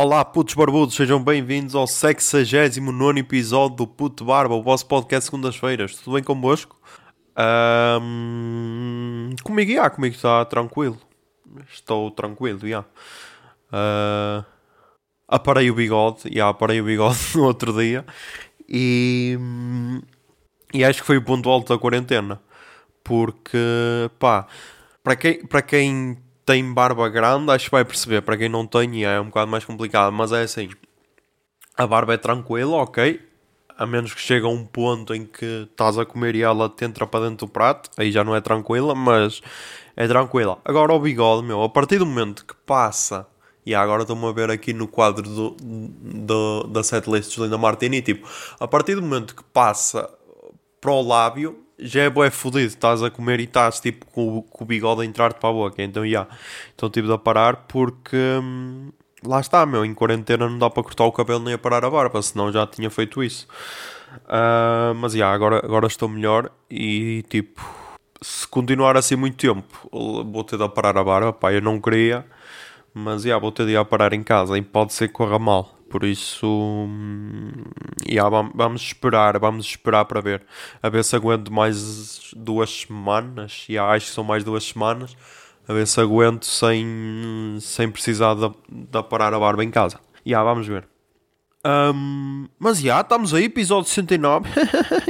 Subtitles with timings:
[0.00, 5.96] Olá, putos barbudos, sejam bem-vindos ao 69 episódio do Puto Barba, o vosso podcast segundas-feiras.
[5.96, 6.80] Tudo bem convosco?
[8.00, 10.96] Um, comigo, já, comigo está tranquilo.
[11.68, 12.82] Estou tranquilo, já.
[13.72, 14.44] Uh,
[15.26, 18.06] aparei o bigode, já, aparei o bigode no outro dia.
[18.68, 19.36] E,
[20.72, 22.40] e acho que foi o ponto alto da quarentena.
[23.02, 23.58] Porque,
[24.16, 24.46] pá,
[25.02, 26.16] para quem, para quem
[26.48, 28.22] tem barba grande, acho que vai perceber.
[28.22, 30.10] Para quem não tem, é um bocado mais complicado.
[30.10, 30.70] Mas é assim:
[31.76, 33.20] a barba é tranquila, ok.
[33.76, 36.86] A menos que chegue a um ponto em que estás a comer e ela te
[36.86, 39.42] entra para dentro do prato, aí já não é tranquila, mas
[39.94, 40.58] é tranquila.
[40.64, 43.26] Agora o bigode, meu, a partir do momento que passa,
[43.64, 48.02] e agora estou-me a ver aqui no quadro do, do, da setlist de Linda Martini,
[48.02, 48.26] tipo,
[48.58, 50.10] a partir do momento que passa
[50.80, 54.64] para o lábio, já é bué fodido, estás a comer e estás tipo com, com
[54.64, 56.36] o bigode a entrar-te para a boca, então já, yeah.
[56.74, 58.90] então tive de parar porque hum,
[59.24, 61.90] lá está, meu, em quarentena não dá para cortar o cabelo nem a parar a
[61.90, 63.46] barba, senão já tinha feito isso.
[64.24, 67.62] Uh, mas já, yeah, agora, agora estou melhor e tipo,
[68.20, 72.24] se continuar assim muito tempo, vou ter de parar a barba, pá, eu não queria,
[72.92, 75.14] mas já, yeah, vou ter de ir a parar em casa e pode ser que
[75.14, 75.77] corra mal.
[75.88, 77.52] Por isso, hum,
[78.06, 80.44] yeah, vamos esperar, vamos esperar para ver.
[80.82, 83.66] A ver se aguento mais duas semanas.
[83.68, 85.16] Yeah, acho que são mais duas semanas.
[85.66, 89.98] A ver se aguento sem, sem precisar de, de parar a barba em casa.
[90.26, 90.86] Yeah, vamos ver.
[91.64, 94.48] Um, mas já, yeah, estamos aí, episódio 69.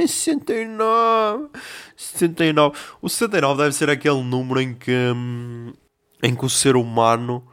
[0.07, 1.49] 69.
[1.95, 2.77] 69.
[3.01, 5.73] O 69 deve ser aquele número em que, hum,
[6.23, 7.43] em que o ser humano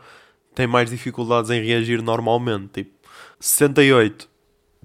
[0.56, 2.82] tem mais dificuldades em reagir normalmente.
[2.82, 2.95] Tipo,
[3.41, 4.28] 68,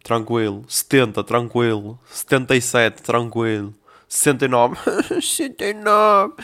[0.03, 0.63] tranquilo.
[0.67, 1.99] 70, tranquilo.
[2.09, 3.73] 77, tranquilo.
[4.07, 4.77] 69,
[5.21, 6.33] 69.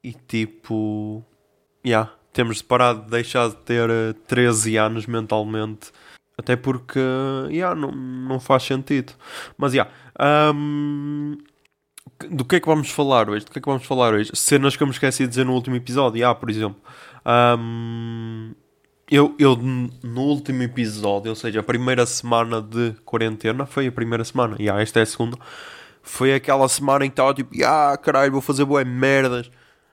[0.00, 1.24] E tipo,
[1.84, 3.90] já, yeah, temos parar de deixar de ter
[4.28, 5.90] 13 eh, anos mentalmente.
[6.38, 7.00] Até porque,
[7.50, 9.12] yeah, não, não faz sentido.
[9.56, 9.90] Mas, yeah,
[10.54, 11.36] um,
[12.30, 13.44] do que é que vamos falar hoje?
[13.44, 14.30] Do que é que vamos falar hoje?
[14.34, 16.26] Cenas que eu me esqueci de dizer no último episódio.
[16.26, 16.80] Ah, por exemplo,
[17.58, 18.54] um,
[19.10, 24.22] eu, eu no último episódio, ou seja, a primeira semana de quarentena, foi a primeira
[24.24, 25.38] semana, e yeah, esta é a segunda,
[26.02, 29.50] foi aquela semana em que estava tipo, ah, caralho, vou fazer boas merdas.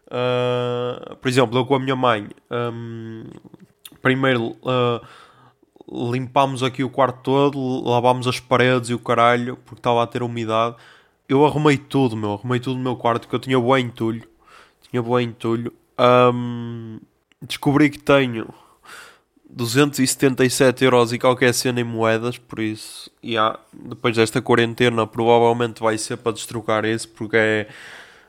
[0.07, 3.23] Uh, por exemplo, eu com a minha mãe, um,
[4.01, 5.01] primeiro uh,
[6.11, 10.23] limpámos aqui o quarto todo, lavámos as paredes e o caralho, porque estava a ter
[10.23, 10.75] umidade.
[11.27, 14.27] Eu arrumei tudo, meu, arrumei tudo no meu quarto, que eu tinha boa entulho,
[14.89, 15.73] tinha boa entulho.
[15.99, 16.99] Um,
[17.41, 18.53] descobri que tenho
[19.55, 25.97] 277 euros e qualquer cena em moedas, por isso, yeah, depois desta quarentena, provavelmente vai
[25.97, 27.67] ser para destrocar esse, porque é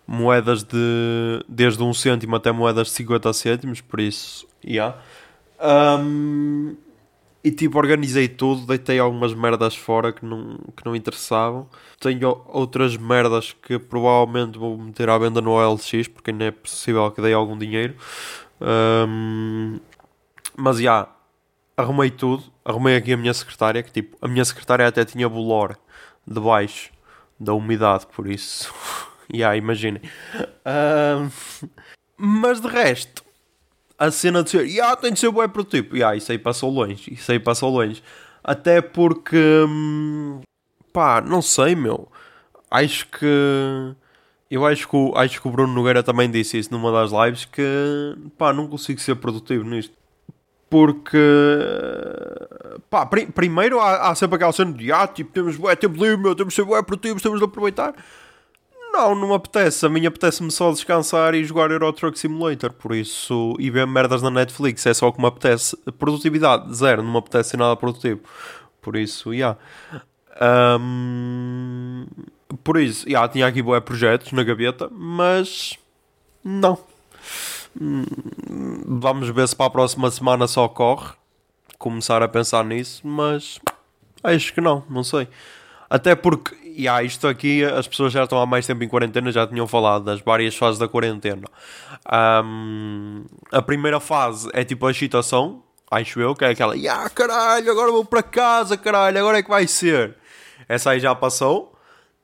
[0.07, 4.97] moedas de desde 1 cêntimo até moedas de 50 cêntimos, por isso, yeah.
[5.61, 6.77] Um,
[7.43, 11.69] e tipo, organizei tudo, deitei algumas merdas fora que não, que não interessavam.
[12.01, 17.11] Tenho outras merdas que provavelmente vou meter à venda no OLX, porque ainda é possível
[17.11, 17.95] que dê algum dinheiro.
[18.61, 19.79] Um,
[20.57, 21.16] mas já, yeah,
[21.77, 22.45] arrumei tudo.
[22.65, 25.79] Arrumei aqui a minha secretária, que tipo, a minha secretária até tinha bolor
[26.27, 26.91] debaixo
[27.39, 28.73] da umidade, por isso.
[29.29, 30.01] Já, yeah, imaginem.
[30.65, 31.31] Um,
[32.17, 33.25] mas de resto,
[33.99, 35.97] a cena de ser, yeah, tem de ser bué prototipo.
[35.97, 38.03] Yeah, isso aí passou longe, isso aí passou longe.
[38.43, 40.41] Até porque, hum,
[40.93, 42.09] pá, não sei, meu.
[42.71, 43.97] Acho que
[44.51, 47.63] eu acho que, acho que o Bruno Nogueira também disse isso numa das lives que
[48.39, 49.95] pá, não consigo ser produtivo nisto.
[50.69, 51.19] Porque
[52.91, 56.35] pá, pr primeiro há, há, sempre aquela cena de ah, tipo, temos bué tempo livre,
[56.35, 57.95] temos de ser bué produtivos, temos de aproveitar.
[58.93, 59.85] Não, não me apetece.
[59.85, 62.73] A mim apetece-me só descansar e jogar Euro Truck Simulator.
[62.73, 65.77] Por isso, e ver merdas na Netflix, é só o que me apetece.
[65.99, 68.21] Produtividade, zero, não me apetece nada produtivo.
[68.81, 69.57] Por isso, já.
[70.41, 70.79] Yeah.
[70.81, 72.07] Um
[72.63, 75.79] por isso, já tinha aqui boé projetos na gaveta, mas
[76.45, 76.79] não.
[78.87, 81.15] Vamos ver se para a próxima semana só corre.
[81.79, 83.59] Começar a pensar nisso, mas
[84.25, 85.29] acho que não, não sei.
[85.89, 89.47] Até porque, yeah, isto aqui, as pessoas já estão há mais tempo em quarentena, já
[89.47, 91.47] tinham falado das várias fases da quarentena.
[92.45, 97.71] Um, a primeira fase é tipo a excitação, acho eu, que é aquela, yeah, caralho,
[97.71, 100.17] agora vou para casa, caralho, agora é que vai ser.
[100.69, 101.76] Essa aí já passou.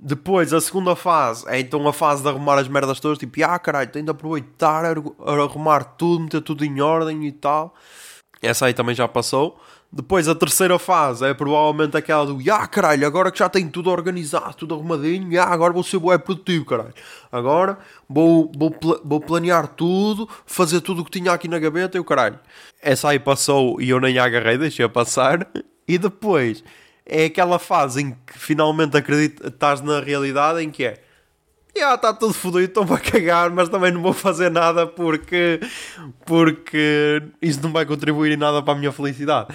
[0.04, 3.56] Depois, a segunda fase é então a fase de arrumar as merdas todas, tipo, ah
[3.56, 4.84] caralho, tenho de aproveitar,
[5.24, 7.72] arrumar tudo, meter tudo em ordem e tal.
[8.42, 9.60] Essa aí também já passou.
[9.92, 13.90] Depois a terceira fase é provavelmente aquela do Ya caralho, agora que já tenho tudo
[13.90, 16.94] organizado, tudo arrumadinho, ya, agora vou ser bué produtivo, caralho.
[17.30, 17.78] Agora
[18.08, 18.74] vou, vou,
[19.04, 22.40] vou planear tudo, fazer tudo o que tinha aqui na gaveta e o caralho.
[22.82, 25.46] Essa aí passou e eu nem agarrei, deixei a passar.
[25.88, 26.62] E depois
[27.12, 31.02] é aquela fase em que finalmente acreditas, estás na realidade em que é
[31.76, 35.58] já está tudo fodido, estou-me a cagar, mas também não vou fazer nada porque,
[36.26, 39.54] porque isso não vai contribuir em nada para a minha felicidade.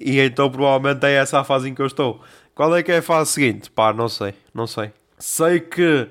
[0.00, 2.22] E então provavelmente é essa a fase em que eu estou.
[2.54, 3.70] Qual é que é a fase seguinte?
[3.70, 4.92] Pá, não sei, não sei.
[5.18, 6.08] Sei que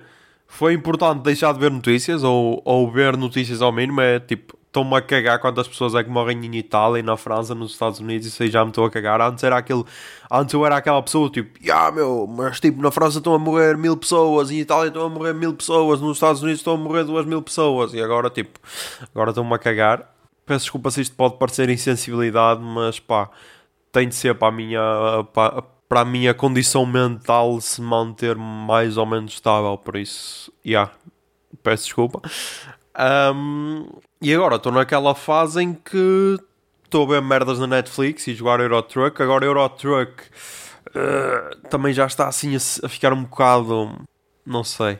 [0.47, 4.95] foi importante deixar de ver notícias ou, ou ver notícias ao mínimo, é tipo, estou-me
[4.95, 8.43] a cagar quantas pessoas é que morrem em Itália, na França, nos Estados Unidos, isso
[8.43, 9.19] aí já me estou a cagar.
[9.21, 9.83] Antes era aquele,
[10.31, 13.75] antes eu era aquela pessoa tipo, ah meu, mas tipo, na França estão a morrer
[13.75, 17.03] mil pessoas, em Itália estão a morrer mil pessoas, nos Estados Unidos estão a morrer
[17.05, 18.59] duas mil pessoas, e agora tipo,
[19.13, 20.13] agora estou-me a cagar.
[20.45, 23.29] Peço desculpa se isto pode parecer insensibilidade, mas pá,
[23.91, 28.95] tem de ser para a minha, para, para a minha condição mental se manter mais
[28.95, 30.91] ou menos estável, por isso, já, yeah,
[31.63, 32.21] peço desculpa.
[33.35, 33.87] Um,
[34.21, 36.39] e agora estou naquela fase em que
[36.83, 39.21] estou a ver merdas na Netflix e jogar Euro Truck.
[39.21, 40.23] Agora Euro Truck
[40.89, 43.91] uh, também já está assim a, a, ficar um bocado.
[44.45, 44.97] Não sei.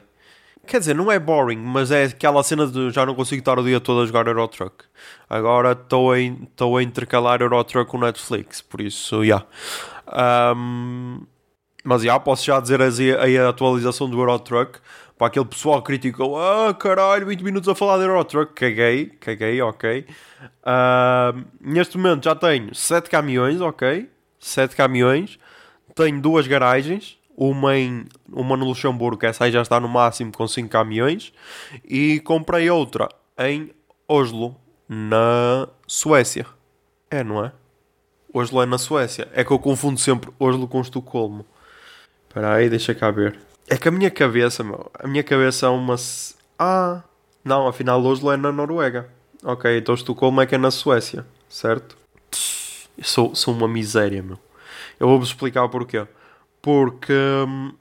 [0.68, 3.64] Quer dizer, não é boring, mas é aquela cena de já não consigo estar o
[3.64, 4.84] dia todo a jogar Euro Truck.
[5.30, 9.46] Agora estou a, estou a intercalar Euro Truck com Netflix, por isso, já.
[10.08, 10.54] Yeah.
[10.56, 11.26] Um,
[11.84, 14.80] mas já, yeah, posso já dizer aí a atualização do Euro Truck
[15.18, 19.62] para aquele pessoal que criticou, ah caralho, 20 minutos a falar de Eurotruck, caguei, caguei,
[19.62, 20.06] ok.
[20.62, 24.10] Uh, neste momento já tenho 7 caminhões, ok,
[24.40, 25.40] 7 caminhões,
[25.96, 30.48] tenho duas garagens, uma, em, uma no Luxemburgo, essa aí já está no máximo com
[30.48, 31.34] 5 caminhões,
[31.84, 33.10] e comprei outra
[33.40, 33.72] em
[34.08, 34.56] Oslo,
[34.88, 36.46] na Suécia.
[37.10, 37.52] É, não é?
[38.34, 39.28] Oslo é na Suécia.
[39.34, 41.46] É que eu confundo sempre Oslo com Estocolmo.
[42.28, 43.47] Espera aí, deixa cá ver.
[43.68, 45.96] É que a minha cabeça, meu, a minha cabeça é uma.
[46.58, 47.04] Ah,
[47.44, 49.10] não, afinal Oslo é na Noruega.
[49.44, 51.98] Ok, então Estocolmo é que é na Suécia, certo?
[52.98, 54.40] Eu sou, sou uma miséria, meu.
[55.00, 56.08] Eu vou-vos explicar porquê.
[56.62, 57.74] Porque hum,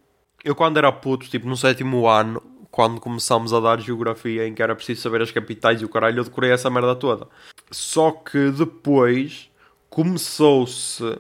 [0.45, 4.63] eu, quando era puto, tipo no sétimo ano, quando começámos a dar geografia em que
[4.63, 7.27] era preciso saber as capitais e o caralho, eu decorei essa merda toda.
[7.71, 9.49] Só que depois
[9.89, 11.19] começou-se.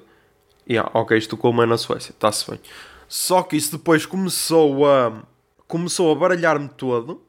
[0.68, 2.60] Yeah, ok, Estocolmo é na Suécia, está-se bem.
[3.08, 5.22] Só que isso depois começou a.
[5.68, 7.22] começou a baralhar-me todo.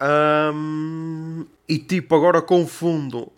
[0.00, 3.32] Um, e tipo, agora confundo.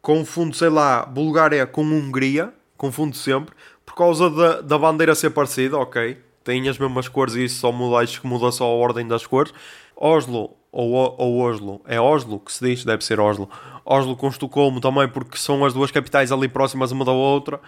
[0.00, 2.52] Confundo, sei lá, Bulgária com Hungria.
[2.76, 3.54] Confundo sempre.
[3.84, 6.18] Por causa da, da bandeira ser parecida, ok.
[6.44, 9.26] Tem as mesmas cores e isso só muda, acho que muda só a ordem das
[9.26, 9.52] cores.
[9.96, 13.48] Oslo, ou, ou Oslo, é Oslo que se diz, deve ser Oslo.
[13.84, 17.60] Oslo com Estocolmo também, porque são as duas capitais ali próximas uma da outra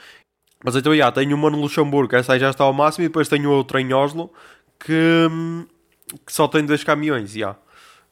[0.64, 3.28] mas então, já, tenho uma no Luxemburgo, essa aí já está ao máximo, e depois
[3.28, 4.32] tenho outra em Oslo,
[4.81, 5.28] que,
[6.26, 7.55] que só tem dois caminhões, já.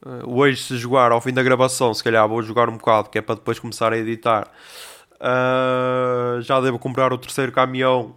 [0.05, 3.17] Uh, hoje, se jogar ao fim da gravação, se calhar vou jogar um bocado, que
[3.17, 4.49] é para depois começar a editar.
[5.15, 8.15] Uh, já devo comprar o terceiro caminhão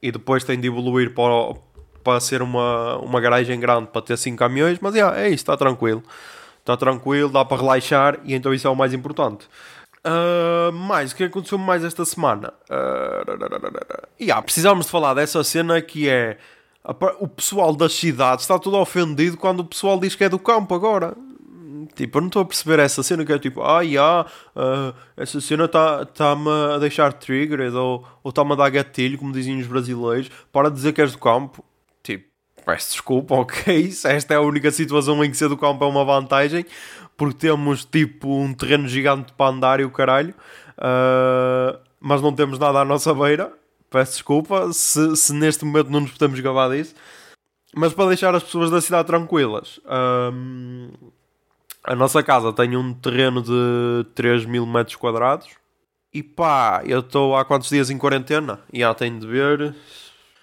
[0.00, 1.60] e depois tenho de evoluir para,
[2.02, 6.02] para ser uma, uma garagem grande para ter 5 caminhões, mas é isso, está tranquilo.
[6.60, 9.46] Está tranquilo, dá para relaxar e então isso é o mais importante.
[10.06, 12.54] Uh, mais, o que aconteceu mais esta semana?
[12.70, 16.38] Uh, yeah, precisamos de falar dessa cena que é
[17.18, 20.72] o pessoal das cidades está todo ofendido quando o pessoal diz que é do campo
[20.72, 21.16] agora.
[21.94, 25.40] Tipo, eu não estou a perceber essa cena que é tipo, ah, yeah, uh, essa
[25.40, 30.30] cena está-me tá a deixar triggered ou está-me a dar gatilho, como dizem os brasileiros,
[30.52, 31.64] para dizer que és do campo.
[32.02, 32.28] Tipo,
[32.64, 36.04] peço desculpa, ok, esta é a única situação em que ser do campo é uma
[36.04, 36.64] vantagem,
[37.16, 40.34] porque temos tipo um terreno gigante para andar e o caralho,
[40.78, 43.52] uh, mas não temos nada à nossa beira.
[43.90, 46.94] Peço desculpa se, se, neste momento não nos podemos gabar disso,
[47.74, 49.80] mas para deixar as pessoas da cidade tranquilas.
[50.32, 50.90] Um,
[51.84, 55.48] a nossa casa tem um terreno de 3 mil metros quadrados.
[56.12, 58.60] E pá, eu estou há quantos dias em quarentena?
[58.72, 59.74] E já tenho de ver.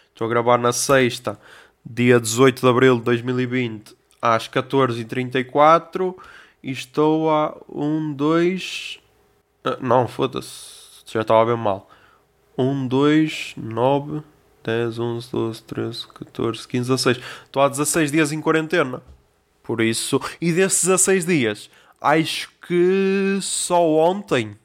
[0.10, 1.40] Estou a gravar na sexta,
[1.84, 6.24] dia 18 de abril de 2020, às 14h34 e
[6.72, 9.00] estou a 1, 2.
[9.82, 11.04] Não, foda-se.
[11.06, 11.90] Já estava bem mal.
[12.58, 14.24] 1, 2, 9,
[14.64, 17.20] 10, 11, 12, 13, 14, 15, 16.
[17.46, 19.02] Estou há 16 dias em quarentena.
[19.62, 20.20] Por isso.
[20.40, 24.58] E desses 16 dias, acho que só ontem.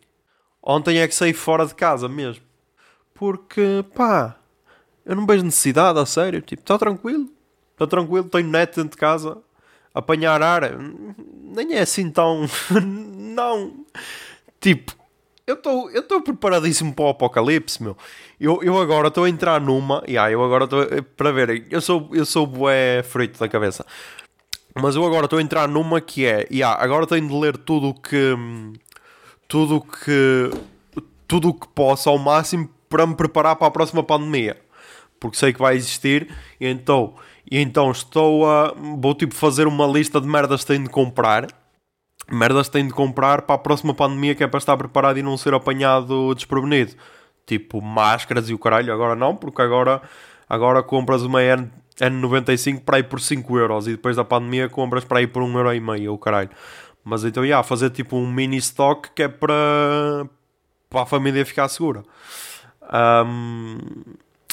[0.63, 2.43] Ontem é que saí fora de casa mesmo.
[3.15, 4.37] Porque, pá,
[5.05, 6.43] eu não vejo necessidade, a sério.
[6.43, 7.29] Tipo, está tranquilo.
[7.73, 9.39] Está tranquilo, tenho net dentro de casa
[9.99, 10.63] apanhar ar
[11.59, 12.47] nem é assim tão.
[12.83, 13.85] não.
[14.61, 14.93] Tipo,
[15.47, 17.97] eu estou eu estou preparadíssimo para o apocalipse, meu.
[18.41, 20.87] Eu, eu agora estou a entrar numa, e yeah, eu agora estou
[21.17, 23.85] para ver, eu sou eu sou bué frito da cabeça.
[24.75, 27.95] Mas eu agora estou a entrar numa que é, yeah, agora tenho de ler tudo
[27.95, 28.35] que
[29.49, 30.51] tudo que
[31.27, 34.57] tudo o que posso ao máximo para me preparar para a próxima pandemia.
[35.19, 37.15] Porque sei que vai existir, então,
[37.51, 38.75] e então estou a.
[38.99, 41.47] Vou tipo fazer uma lista de merdas que tenho de comprar.
[42.31, 45.23] Merdas que tenho de comprar para a próxima pandemia que é para estar preparado e
[45.23, 46.93] não ser apanhado desprevenido.
[47.47, 48.93] Tipo máscaras e o caralho.
[48.93, 50.03] Agora não, porque agora,
[50.47, 55.05] agora compras uma N, N95 para ir por 5 euros e depois da pandemia compras
[55.05, 56.51] para ir por 1 euro e meio, o caralho.
[57.03, 60.29] Mas então, ia yeah, fazer tipo um mini stock que é para,
[60.91, 62.03] para a família ficar segura.
[62.83, 63.79] Um,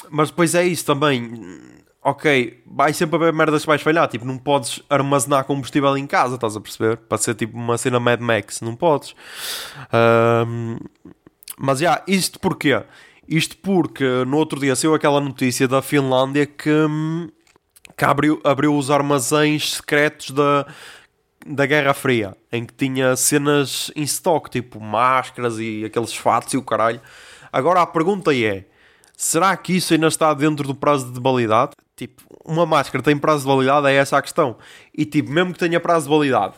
[0.10, 1.34] mas depois é isso também.
[2.08, 4.08] Ok, vai sempre haver merdas que vais falhar.
[4.08, 6.98] Tipo, não podes armazenar combustível em casa, estás a perceber?
[6.98, 9.16] Para ser tipo uma cena Mad Max, não podes.
[10.48, 10.78] Um,
[11.58, 12.84] mas já, yeah, isto porquê?
[13.28, 16.70] Isto porque no outro dia saiu aquela notícia da Finlândia que,
[17.98, 20.68] que abriu, abriu os armazéns secretos da,
[21.44, 26.58] da Guerra Fria, em que tinha cenas em stock, tipo máscaras e aqueles fatos e
[26.58, 27.02] o caralho.
[27.52, 28.66] Agora a pergunta é:
[29.18, 31.72] será que isso ainda está dentro do prazo de validade?
[31.96, 33.88] Tipo, uma máscara tem prazo de validade?
[33.88, 34.58] É essa a questão.
[34.94, 36.56] E tipo, mesmo que tenha prazo de validade,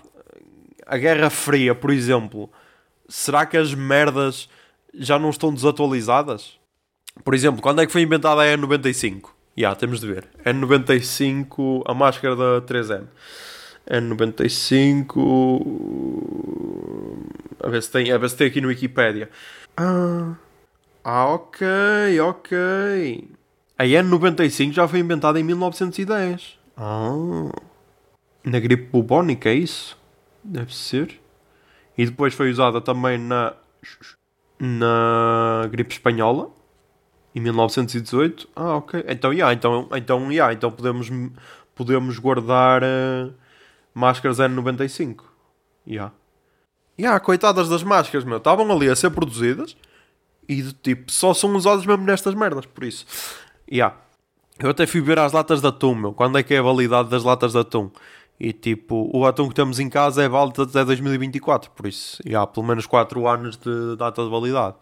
[0.85, 2.49] a Guerra Fria, por exemplo,
[3.07, 4.49] será que as merdas
[4.93, 6.57] já não estão desatualizadas?
[7.23, 9.21] Por exemplo, quando é que foi inventada a N95?
[9.55, 10.27] Já, yeah, temos de ver.
[10.45, 13.07] N95, a máscara da 3M.
[13.89, 15.17] N95.
[17.63, 19.29] A ver se tem, a ver se tem aqui no Wikipedia.
[19.75, 20.35] Ah.
[21.03, 23.36] Ah, ok, ok.
[23.77, 26.57] A N95 já foi inventada em 1910.
[26.75, 27.11] Ah.
[28.43, 29.97] Na gripe bubónica, é isso?
[30.43, 31.19] Deve ser.
[31.97, 33.53] E depois foi usada também na.
[34.59, 36.49] Na gripe espanhola.
[37.35, 38.49] Em 1918.
[38.55, 39.03] Ah, ok.
[39.07, 41.07] Então, yeah, então, então, yeah, então podemos,
[41.75, 43.31] podemos guardar uh,
[43.93, 45.19] máscaras N95.
[45.85, 46.11] Yeah.
[46.99, 48.37] Yeah, coitadas das máscaras, meu.
[48.37, 49.77] Estavam ali a ser produzidas
[50.49, 53.05] e do tipo, só são usados mesmo nestas merdas, por isso.
[53.71, 53.95] Yeah.
[54.59, 56.13] Eu até fui ver as latas de atum, meu.
[56.13, 57.91] Quando é que é a validade das latas de atum?
[58.39, 62.45] E tipo, o atum que temos em casa é válido até 2024, por isso, yeah,
[62.45, 64.75] pelo menos 4 anos de data de validade.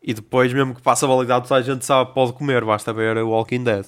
[0.00, 3.30] E depois, mesmo que passe a validade, a gente sabe pode comer, basta ver o
[3.30, 3.86] Walking Dead.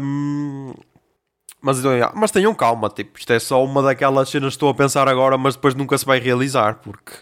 [0.00, 0.74] Um,
[1.62, 4.74] mas, então, mas tenham calma, tipo, isto é só uma daquelas cenas que estou a
[4.74, 7.12] pensar agora, mas depois nunca se vai realizar, porque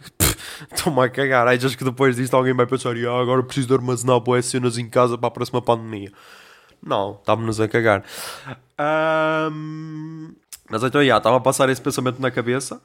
[0.73, 1.47] Estou-me a cagar.
[1.49, 4.89] Achas que depois disto alguém vai pensar, ah, agora preciso de armazenar boas cenas em
[4.89, 6.13] casa para a próxima pandemia?
[6.83, 8.05] Não, estamos-nos a cagar.
[8.79, 10.35] Um,
[10.71, 12.81] mas então, já, estava a passar esse pensamento na cabeça.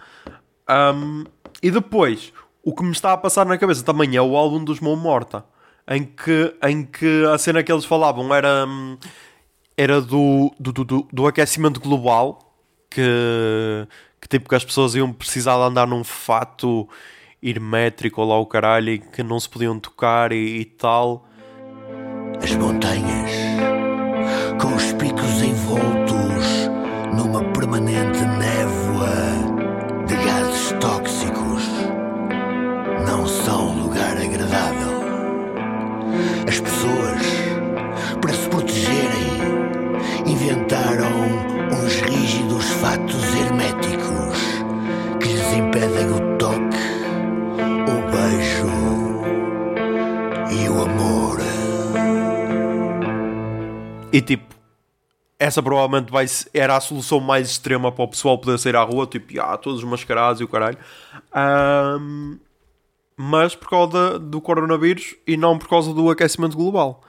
[0.70, 1.24] Um,
[1.62, 4.80] e depois, o que me está a passar na cabeça também é o álbum dos
[4.80, 5.46] Mão Morta.
[5.88, 8.66] Em que, em que a cena que eles falavam era,
[9.76, 12.48] era do, do, do, do aquecimento global.
[12.90, 13.88] Que,
[14.20, 16.90] que tipo que as pessoas iam precisar de andar num fato
[17.42, 21.26] hermétrico ou lá o caralho e que não se podiam tocar e, e tal.
[22.42, 23.31] As montanhas,
[54.12, 54.54] E tipo,
[55.40, 59.08] essa provavelmente vai, era a solução mais extrema para o pessoal poder sair à rua,
[59.08, 60.78] tipo, ah, todos mascarados e o caralho.
[61.36, 62.38] Um,
[63.18, 67.02] mas por causa do coronavírus e não por causa do aquecimento global.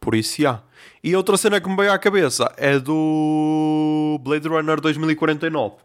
[0.00, 0.62] Por isso, já.
[1.02, 5.76] E outra cena que me veio à cabeça é do Blade Runner 2049.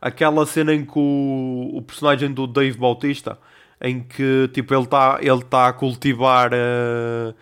[0.00, 3.38] Aquela cena em que o, o personagem do Dave Bautista,
[3.80, 6.52] em que tipo, ele está ele tá a cultivar.
[6.52, 7.34] Uh,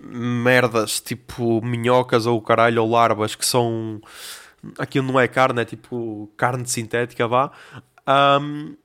[0.00, 4.00] merdas tipo minhocas ou caralho ou larvas que são.
[4.78, 7.50] Aquilo não é carne, é tipo carne sintética, vá.
[8.40, 8.76] Um,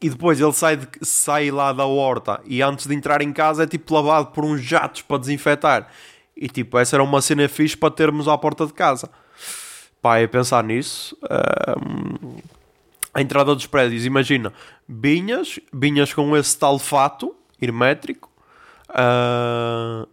[0.00, 3.64] e depois ele sai, de, sai lá da horta e antes de entrar em casa
[3.64, 5.88] é tipo lavado por uns jatos para desinfetar.
[6.34, 9.10] E tipo, essa era uma cena fixe para termos à porta de casa.
[10.00, 11.14] Pá, é pensar nisso.
[11.22, 12.38] Um,
[13.12, 14.52] a entrada dos prédios, imagina,
[14.88, 18.30] vinhas, vinhas com esse tal fato hermétrico.
[18.88, 20.08] Uh,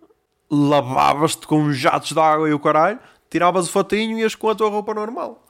[0.49, 2.99] lavavas-te com jatos de água e o caralho,
[3.29, 5.45] tiravas o fatinho e ias com a tua roupa normal.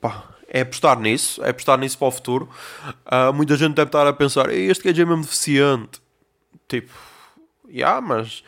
[0.00, 2.48] Pá, é apostar nisso, é apostar nisso para o futuro.
[3.06, 6.00] Uh, muita gente deve estar a pensar, este gajo é mesmo deficiente.
[6.68, 6.92] Tipo,
[7.68, 8.42] yeah, mas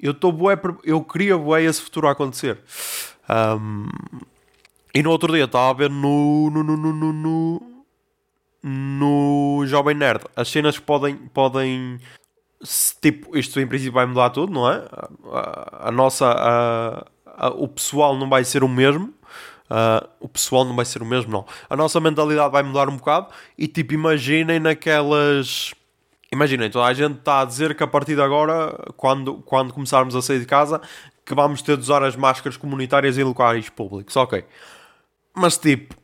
[0.00, 2.58] eu estou bué, eu queria bué esse futuro acontecer.
[3.28, 3.88] Um,
[4.94, 7.84] e no outro dia estava a ver no, no, no, no, no,
[8.62, 12.00] no Jovem Nerd as cenas que podem, podem
[13.00, 14.84] tipo, isto em princípio vai mudar tudo, não é?
[15.32, 19.14] A, a nossa, a, a, o pessoal não vai ser o mesmo.
[19.70, 21.46] Uh, o pessoal não vai ser o mesmo, não.
[21.68, 23.28] A nossa mentalidade vai mudar um bocado.
[23.56, 25.74] E tipo, imaginem naquelas.
[26.32, 30.14] Imaginem, toda a gente está a dizer que a partir de agora, quando, quando começarmos
[30.14, 30.80] a sair de casa,
[31.24, 34.14] que vamos ter de usar as máscaras comunitárias em locais públicos.
[34.16, 34.44] Ok.
[35.34, 35.94] Mas tipo,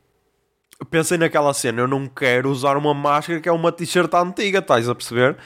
[0.91, 4.89] pensei naquela cena, eu não quero usar uma máscara que é uma t-shirt antiga, estás
[4.89, 5.37] a perceber?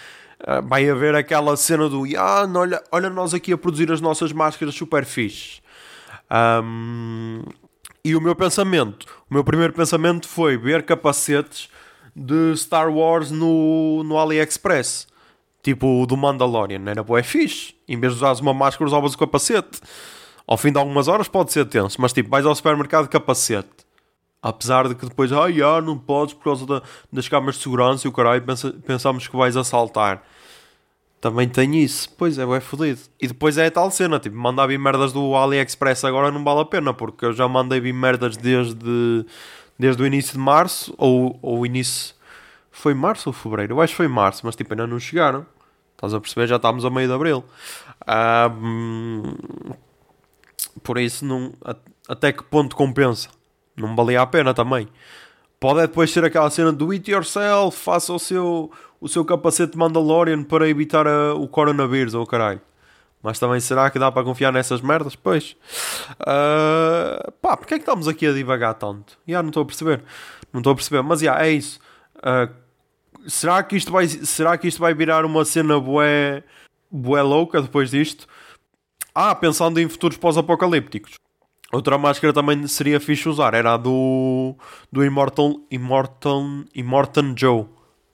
[0.40, 4.32] Uh, vai haver aquela cena do ah, olha, olha nós aqui a produzir as nossas
[4.32, 5.60] máscaras super fixe.
[6.30, 7.42] Um,
[8.04, 11.68] e o meu pensamento, o meu primeiro pensamento foi ver capacetes
[12.14, 15.06] de Star Wars no, no AliExpress.
[15.62, 17.74] Tipo o do Mandalorian, era boé fixe.
[17.88, 19.80] Em vez de usares uma máscara, usavas o capacete.
[20.46, 23.68] Ao fim de algumas horas pode ser tenso, mas tipo, vais ao supermercado capacete.
[24.40, 28.06] Apesar de que depois, ah, yeah, não podes por causa da, das câmaras de segurança
[28.06, 30.22] e o caralho, pensa, pensamos que vais assaltar.
[31.20, 32.08] Também tem isso.
[32.16, 33.00] Pois é, é fodido.
[33.20, 36.60] E depois é a tal cena, tipo, mandar vir merdas do AliExpress agora não vale
[36.60, 39.26] a pena, porque eu já mandei vir merdas desde,
[39.78, 42.14] desde o início de março, ou, ou início...
[42.70, 43.74] Foi março ou fevereiro?
[43.74, 45.44] Eu acho que foi março, mas tipo, ainda não chegaram.
[45.96, 46.46] Estás a perceber?
[46.46, 47.44] Já estamos a meio de abril.
[50.84, 51.52] por isso, não,
[52.08, 53.28] até que ponto compensa?
[53.78, 54.88] Não valia a pena também.
[55.60, 58.70] Pode depois ser aquela cena do it yourself, faça o seu,
[59.00, 62.60] o seu capacete Mandalorian para evitar a, o coronavírus ou oh, caralho.
[63.22, 65.16] Mas também será que dá para confiar nessas merdas?
[65.16, 65.56] Pois.
[66.20, 69.12] Uh, pá, porque é que estamos aqui a divagar tanto?
[69.26, 70.04] Já yeah, não estou a perceber.
[70.52, 71.02] Não estou a perceber.
[71.02, 71.80] Mas já, yeah, é isso.
[72.18, 72.54] Uh,
[73.26, 76.44] será, que isto vai, será que isto vai virar uma cena bué,
[76.88, 78.28] bué louca depois disto?
[79.12, 81.14] Ah, pensando em futuros pós-apocalípticos.
[81.72, 83.54] Outra máscara também seria fixe usar.
[83.54, 84.56] Era a do,
[84.90, 86.42] do Immortal, Immortal,
[86.74, 87.66] Immortan Joe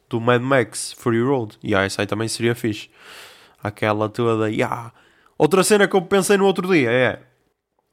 [0.08, 1.56] do Mad Max Fury Road.
[1.62, 2.90] E yeah, essa aí também seria fixe.
[3.62, 4.50] Aquela toda.
[4.50, 4.92] Yeah.
[5.38, 7.22] Outra cena que eu pensei no outro dia é.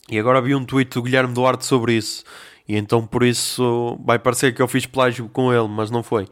[0.09, 2.23] E agora vi um tweet do Guilherme Duarte sobre isso.
[2.67, 6.27] E então por isso vai parecer que eu fiz plágio com ele, mas não foi.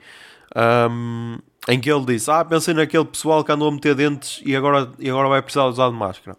[0.56, 1.38] Um,
[1.68, 4.92] em que ele disse: Ah, pensei naquele pessoal que andou a meter dentes e agora,
[5.00, 6.38] e agora vai precisar usar de máscara.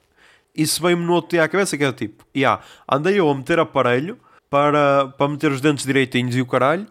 [0.54, 3.58] Isso veio-me no outro dia à cabeça, que é tipo: yeah, andei eu a meter
[3.58, 6.86] aparelho para, para meter os dentes direitinhos e o caralho,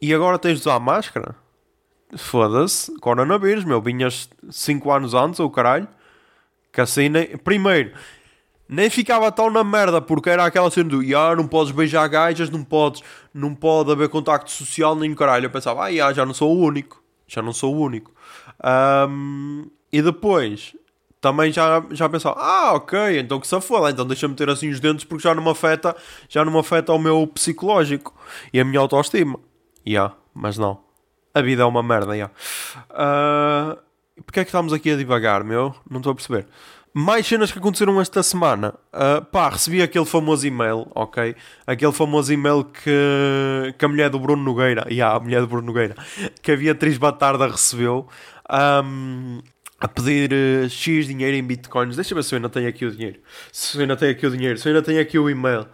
[0.00, 1.34] e agora tens de usar máscara?
[2.16, 3.80] Foda-se, coronavírus, meu.
[3.80, 5.88] Vinhas 5 anos antes, ou caralho.
[6.72, 7.36] Que assim, nem...
[7.36, 7.92] primeiro,
[8.68, 12.50] nem ficava tão na merda, porque era aquela cena do ah, não podes beijar gajas,
[12.50, 15.46] não podes, não pode haver contacto social, nem caralho.
[15.46, 18.12] Eu pensava, ah, yeah, já não sou o único, já não sou o único.
[19.08, 20.74] Um, e depois,
[21.30, 24.80] também já, já pensava, ah, ok, então que se foda, então deixa-me ter assim os
[24.80, 25.96] dentes porque já não me afeta,
[26.28, 28.14] já não me afeta o meu psicológico
[28.52, 29.38] e a minha autoestima.
[29.86, 30.86] Yeah, mas não
[31.34, 32.30] a vida é uma merda, já.
[32.90, 33.78] Uh,
[34.24, 35.74] Porquê é que estamos aqui a divagar, meu?
[35.90, 36.46] Não estou a perceber.
[36.94, 38.74] Mais cenas que aconteceram esta semana.
[38.90, 41.36] Uh, pá, recebi aquele famoso e-mail, ok?
[41.66, 45.66] Aquele famoso e-mail que, que a mulher do Bruno Nogueira, yeah, a mulher do Bruno
[45.66, 45.94] Nogueira,
[46.40, 48.08] que a Beatriz Batarda recebeu,
[48.82, 49.42] um,
[49.78, 51.96] a pedir uh, X dinheiro em bitcoins.
[51.96, 53.20] Deixa eu ver se eu ainda tenho aqui o dinheiro.
[53.52, 55.66] Se eu ainda tenho aqui o dinheiro, se eu ainda tenho aqui o e-mail.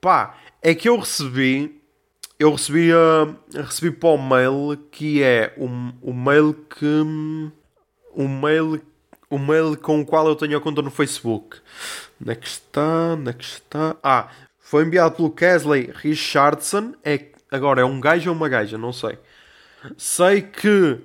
[0.00, 1.80] Pá, é que eu recebi
[2.38, 5.66] eu recebi, uh, recebi para o mail que é o,
[6.10, 7.02] o mail que.
[8.12, 8.80] O mail,
[9.30, 11.58] o mail com o qual eu tenho a conta no Facebook.
[12.20, 13.14] Onde é que está?
[13.14, 13.96] Onde é que está?
[14.02, 16.94] Ah, foi enviado pelo Kesley Richardson.
[17.04, 18.76] É, agora é um gajo ou uma gaja?
[18.78, 19.18] Não sei.
[19.96, 20.98] Sei que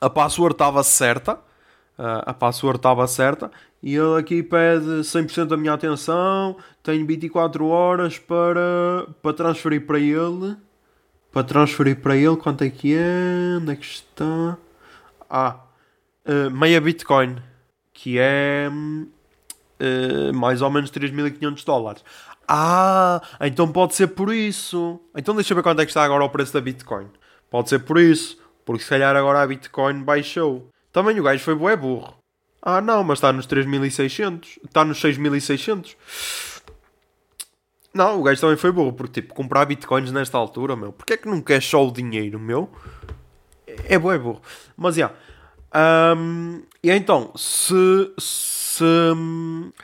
[0.00, 1.38] a password estava certa.
[1.98, 3.50] A password estava certa
[3.82, 9.98] e ele aqui pede 100% da minha atenção, tenho 24 horas para, para transferir para
[9.98, 10.56] ele.
[11.32, 13.56] Para transferir para ele, quanto é que é?
[13.60, 14.56] Onde é que está?
[15.28, 15.60] Ah,
[16.26, 17.36] uh, meia Bitcoin,
[17.92, 22.04] que é uh, mais ou menos 3.500 dólares.
[22.46, 25.00] Ah, então pode ser por isso.
[25.16, 27.08] Então deixa eu ver quanto é que está agora o preço da Bitcoin.
[27.50, 30.71] Pode ser por isso, porque se calhar agora a Bitcoin baixou.
[30.92, 32.14] Também o gajo foi bué burro.
[32.60, 34.58] Ah, não, mas está nos 3600.
[34.64, 35.96] Está nos 6600.
[37.94, 41.16] Não, o gajo também foi burro, porque tipo, comprar bitcoins nesta altura, meu, porque é
[41.16, 42.70] que não quer só o dinheiro, meu?
[43.66, 44.42] É, é burro, é burro.
[44.76, 45.06] Mas já.
[45.06, 46.16] Yeah.
[46.16, 48.84] Um, e então, se, se,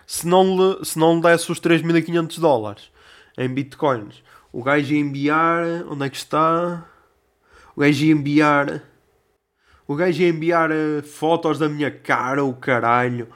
[0.06, 2.90] se, não lhe, se não lhe desse os 3500 dólares
[3.36, 5.64] em bitcoins, o gajo ia enviar.
[5.88, 6.86] Onde é que está?
[7.74, 8.82] O gajo ia enviar
[9.88, 13.26] o gajo ia enviar uh, fotos da minha cara, o caralho.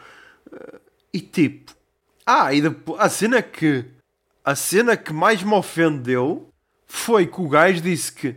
[0.52, 0.78] Uh,
[1.12, 1.74] e tipo,
[2.26, 3.86] ah, e depois, a cena que,
[4.44, 6.50] a cena que mais me ofendeu
[6.86, 8.36] foi que o gajo disse que,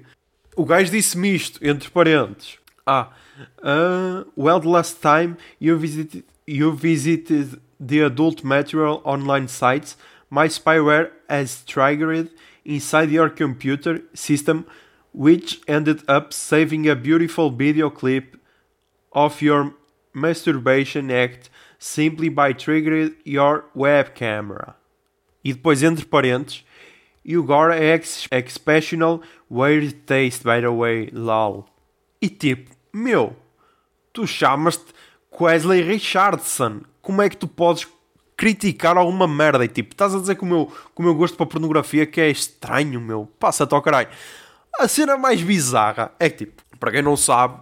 [0.56, 2.58] o gajo disse-me isto, entre parênteses.
[2.86, 3.12] Ah,
[3.60, 9.98] uh, well, the last time you visited, you visited the adult material online sites,
[10.30, 12.30] my spyware has triggered
[12.64, 14.66] inside your computer system,
[15.16, 18.38] which ended up saving a beautiful video clip
[19.14, 19.74] of your
[20.14, 21.50] masturbation act
[21.80, 24.76] simply by triggering your web camera.
[25.42, 26.64] E depois, entre parênteses,
[27.24, 31.66] you got ex exceptional weird taste, by the way, lol.
[32.22, 33.36] E tipo, meu,
[34.12, 34.94] tu chamas-te
[35.40, 36.82] Wesley Richardson.
[37.02, 37.88] Como é que tu podes
[38.36, 39.64] criticar alguma merda?
[39.64, 42.20] E tipo, estás a dizer que o meu, que o meu gosto para pornografia que
[42.20, 43.30] é estranho, meu.
[43.40, 44.10] Passa-te ao caralho.
[44.80, 47.60] A cena mais bizarra é que, tipo, para quem não sabe,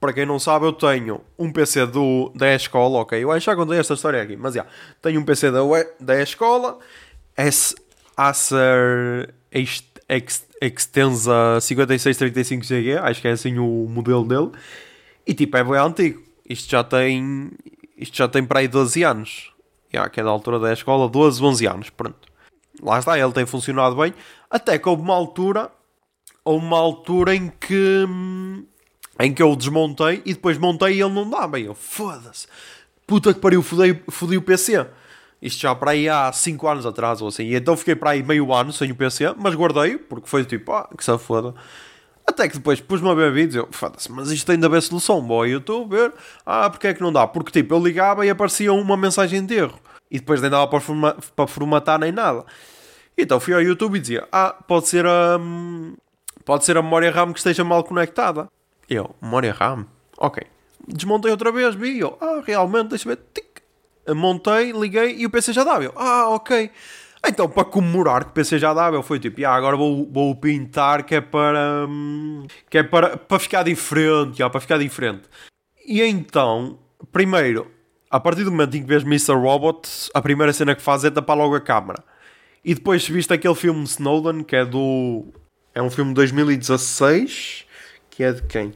[0.00, 3.22] para quem não sabe, eu tenho um PC do, da escola, ok?
[3.22, 4.66] Eu já contei esta história aqui, mas já.
[5.02, 5.60] tenho um PC da,
[5.98, 6.78] da escola,
[7.36, 7.74] S
[8.16, 9.34] Acer
[10.60, 14.50] Extensa 5635CG, acho que é assim o modelo dele.
[15.26, 16.22] E tipo, é bem antigo.
[16.48, 17.50] Isto já tem.
[17.96, 19.52] Isto já tem para aí 12 anos.
[19.92, 21.90] Já, que é da altura da escola, 12, 11 anos.
[21.90, 22.28] Pronto.
[22.82, 24.12] Lá está, ele tem funcionado bem.
[24.50, 25.70] Até que houve uma altura.
[26.44, 28.06] Houve uma altura em que.
[29.18, 31.64] Em que eu o desmontei e depois montei e ele não dá bem.
[31.64, 32.46] Eu, foda-se.
[33.06, 34.86] Puta que pariu, fodei, fodei o PC.
[35.42, 37.44] Isto já para aí há 5 anos atrás ou assim.
[37.44, 40.72] E então fiquei para aí meio ano sem o PC, mas guardei porque foi tipo,
[40.72, 41.54] ah, que se foda.
[42.26, 45.20] Até que depois pus-me a ver vídeos, eu, foda-se, mas isto tem de haver solução,
[45.20, 45.48] boa.
[45.48, 46.12] E a ver,
[46.46, 47.26] ah, porque é que não dá?
[47.26, 49.80] Porque tipo, eu ligava e aparecia uma mensagem de erro.
[50.10, 52.44] E depois nem dava para, forma para formatar nem nada.
[53.16, 55.38] Então fui ao YouTube e dizia, ah, pode ser a.
[55.38, 55.96] Hum,
[56.50, 58.48] pode ser a memória RAM que esteja mal conectada.
[58.88, 59.86] Eu, memória RAM?
[60.18, 60.42] Ok.
[60.84, 63.20] Desmontei outra vez, vi, eu, ah, realmente, deixa ver,
[64.16, 65.84] montei, liguei e o PC já dava.
[65.84, 66.68] Eu, ah, ok.
[67.24, 70.34] Então, para comemorar que o PC já dava, eu fui tipo, ah, agora vou, vou
[70.34, 71.86] pintar que é para.
[71.88, 75.28] Hum, que é para, para ficar diferente, já, para ficar diferente.
[75.86, 76.80] E então,
[77.12, 77.70] primeiro,
[78.10, 79.34] a partir do momento em que vês Mr.
[79.34, 82.02] Robot, a primeira cena que faz é tapar logo a câmera.
[82.64, 85.32] E depois viste aquele filme Snowden, que é do.
[85.74, 87.66] É um filme de 2016,
[88.10, 88.72] que é de quem?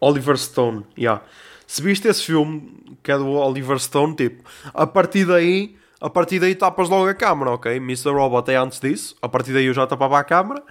[0.00, 1.22] Oliver Stone, yeah
[1.70, 4.42] se viste esse filme, que é do Oliver Stone, tipo,
[4.74, 7.76] a partir daí, a partir daí tapas logo a câmera, ok?
[7.76, 8.10] Mr.
[8.10, 10.64] Robot é antes disso, a partir daí eu já tapava a câmera,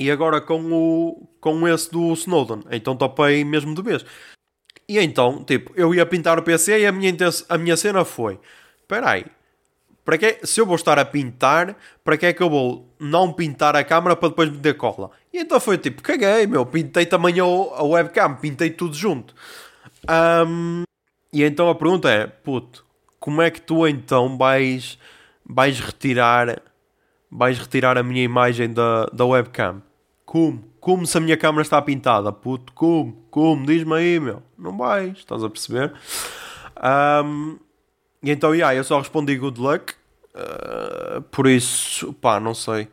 [0.00, 4.02] e agora com o com esse do Snowden, então tapei mesmo de vez.
[4.88, 7.14] E então, tipo, eu ia pintar o PC e a minha,
[7.50, 8.40] a minha cena foi:
[8.80, 9.26] espera aí,
[10.06, 13.32] para que, se eu vou estar a pintar, para que é que eu vou não
[13.32, 15.10] pintar a câmera para depois meter cola?
[15.32, 19.34] E então foi tipo, caguei, meu, pintei também a, a webcam, pintei tudo junto.
[20.08, 20.84] Um,
[21.32, 22.86] e então a pergunta é, puto,
[23.18, 24.96] como é que tu então vais,
[25.44, 26.62] vais retirar
[27.28, 29.82] vais retirar a minha imagem da, da webcam?
[30.24, 30.64] Como?
[30.78, 32.30] Como se a minha câmera está pintada?
[32.30, 33.12] Puto, como?
[33.28, 33.66] Como?
[33.66, 34.40] Diz-me aí, meu.
[34.56, 35.92] Não vais, estás a perceber?
[37.24, 37.58] Um,
[38.26, 39.94] e então, yeah, eu só respondi good luck.
[40.34, 42.88] Uh, por isso, pá, não sei.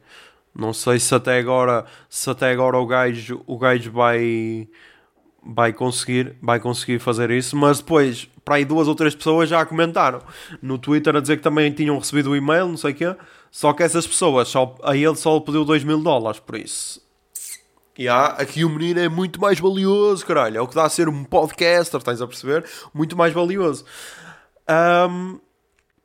[0.53, 4.69] Não sei se até agora, se até agora o gajo, o gajo vai
[5.43, 9.65] vai conseguir, vai conseguir fazer isso, mas depois, para aí duas ou três pessoas já
[9.65, 10.21] comentaram
[10.61, 13.15] no Twitter a dizer que também tinham recebido o e-mail, não sei o quê,
[13.51, 17.01] só que essas pessoas, só, a ele só lhe pediu 2 mil dólares, por isso.
[17.97, 20.89] E há, aqui o menino é muito mais valioso, caralho, é o que dá a
[20.89, 22.63] ser um podcaster, estás a perceber?
[22.93, 23.83] Muito mais valioso.
[24.69, 25.39] Um,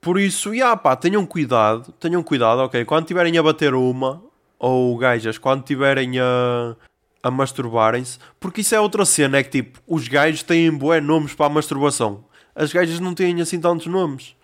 [0.00, 2.84] por isso, yeah, pá, tenham cuidado, tenham cuidado, ok?
[2.84, 4.22] Quando tiverem a bater uma,
[4.58, 6.76] ou gajas, quando tiverem a
[7.22, 11.34] a masturbarem-se, porque isso é outra cena, é que tipo, os gajos têm bué nomes
[11.34, 12.24] para a masturbação.
[12.54, 14.34] As gajas não têm assim tantos nomes.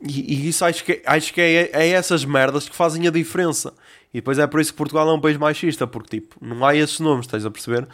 [0.00, 3.72] E, e isso acho que, acho que é, é, essas merdas que fazem a diferença.
[4.12, 6.74] E depois é por isso que Portugal é um país machista, porque tipo, não há
[6.74, 7.86] esses nomes, estás a perceber?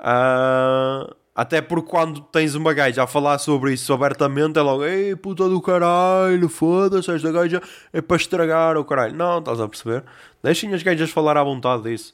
[0.00, 5.16] Uh, até porque quando tens uma gaja a falar sobre isso abertamente, é logo, ei
[5.16, 7.60] puta do caralho, foda-se, esta gaja
[7.92, 9.16] é para estragar o caralho.
[9.16, 10.04] Não, estás a perceber?
[10.42, 12.12] Deixem as gajas falar à vontade disso.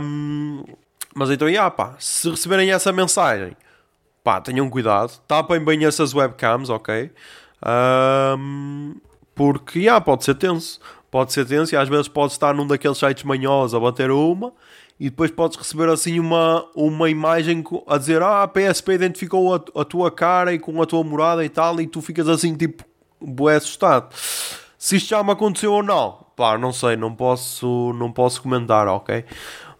[0.00, 0.64] Um,
[1.14, 3.56] mas então, yeah, pá, se receberem essa mensagem,
[4.24, 7.12] pá, tenham cuidado, tapem bem essas webcams, ok?
[7.64, 8.96] Um,
[9.36, 10.80] porque, yeah, pode ser tenso.
[11.12, 14.52] Pode ser tenso e às vezes pode estar num daqueles sites manhosos a bater uma
[14.98, 19.80] e depois podes receber assim uma, uma imagem a dizer ah, a PSP identificou a,
[19.80, 22.84] a tua cara e com a tua morada e tal, e tu ficas assim tipo
[23.20, 24.14] bué assustado.
[24.78, 28.88] Se isto já me aconteceu ou não, pá, não sei, não posso, não posso comentar,
[28.88, 29.24] ok?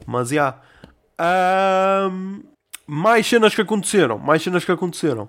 [0.06, 0.34] Mas já.
[0.34, 2.10] Yeah.
[2.12, 2.42] Um,
[2.86, 5.28] mais cenas que aconteceram, mais cenas que aconteceram.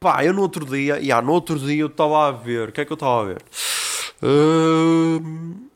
[0.00, 2.80] Pá, eu no outro dia, e no outro dia eu estava a ver, o que
[2.80, 3.42] é que eu estava a ver?
[4.22, 5.68] Uh,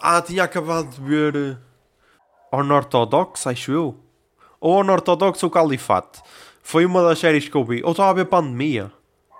[0.00, 1.58] ah, tinha acabado de ver
[2.52, 3.96] Unorthodox, acho eu.
[4.60, 6.20] Ou Unorthodox ou Califate.
[6.62, 7.82] Foi uma das séries que eu vi.
[7.82, 8.92] Ou estava a ver Pandemia.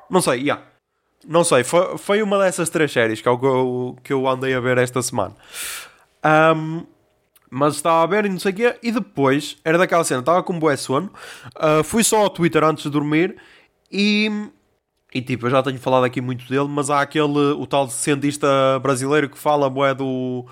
[0.09, 0.63] Não sei, yeah.
[1.27, 4.79] Não sei, foi, foi uma dessas três séries que eu, que eu andei a ver
[4.79, 5.37] esta semana.
[6.25, 6.87] Um,
[7.51, 8.77] mas estava a ver e não sei o quê.
[8.83, 11.11] E depois, era daquela cena, estava com um bué sono.
[11.57, 13.37] Uh, fui só ao Twitter antes de dormir
[13.91, 14.31] e.
[15.13, 18.47] E tipo, eu já tenho falado aqui muito dele, mas há aquele, o tal cientista
[18.81, 20.47] brasileiro que fala bué do,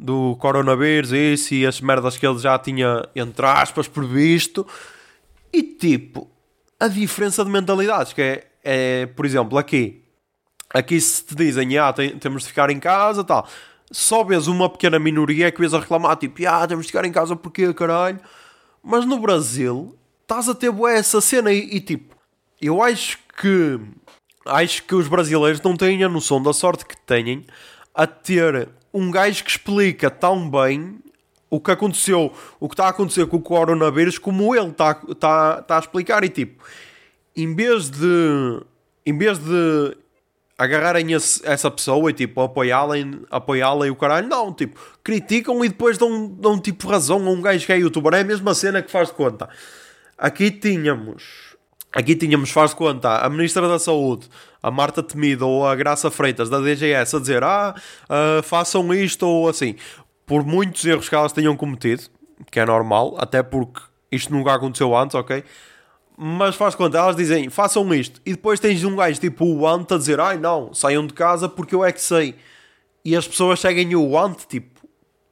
[0.00, 4.66] do coronavírus isso, e as merdas que ele já tinha, entre aspas, previsto.
[5.52, 6.30] E tipo,
[6.78, 10.02] a diferença de mentalidades, que é, é por exemplo, aqui,
[10.72, 13.46] aqui se te dizem, ah, tem, temos de ficar em casa, tal
[13.90, 17.12] só vês uma pequena minoria que vês a reclamar, tipo, ah, temos de ficar em
[17.12, 18.20] casa porque caralho.
[18.82, 22.16] Mas no Brasil, estás a ter boa essa cena e, e, tipo,
[22.60, 23.80] eu acho que
[24.46, 27.44] acho que os brasileiros não têm a noção da sorte que têm
[27.94, 30.98] a ter um gajo que explica tão bem
[31.48, 35.62] o que aconteceu, o que está a acontecer com o coronavírus, como ele está tá,
[35.62, 36.22] tá a explicar.
[36.22, 36.62] E tipo,
[37.36, 38.62] em vez de
[39.04, 39.96] em vez de
[40.56, 42.94] agarrarem esse, essa pessoa e tipo apoiá-la
[43.30, 47.40] apoiá e o caralho, não, tipo, criticam e depois dão, dão tipo razão a um
[47.40, 49.48] gajo que é youtuber, é a mesma cena que faz de conta.
[50.18, 51.49] Aqui tínhamos,
[51.92, 54.28] aqui tínhamos, faz conta, a Ministra da Saúde,
[54.62, 57.74] a Marta Temido ou a Graça Freitas da DGS a dizer, ah,
[58.08, 59.76] uh, façam isto ou assim,
[60.26, 62.04] por muitos erros que elas tenham cometido,
[62.50, 65.44] que é normal, até porque isto nunca aconteceu antes, ok?
[66.22, 69.90] mas faz conta, elas dizem façam isto, e depois tens um gajo tipo o Ant
[69.90, 72.36] a dizer ai não, saiam de casa porque eu é que sei,
[73.02, 74.86] e as pessoas seguem o Ant, tipo,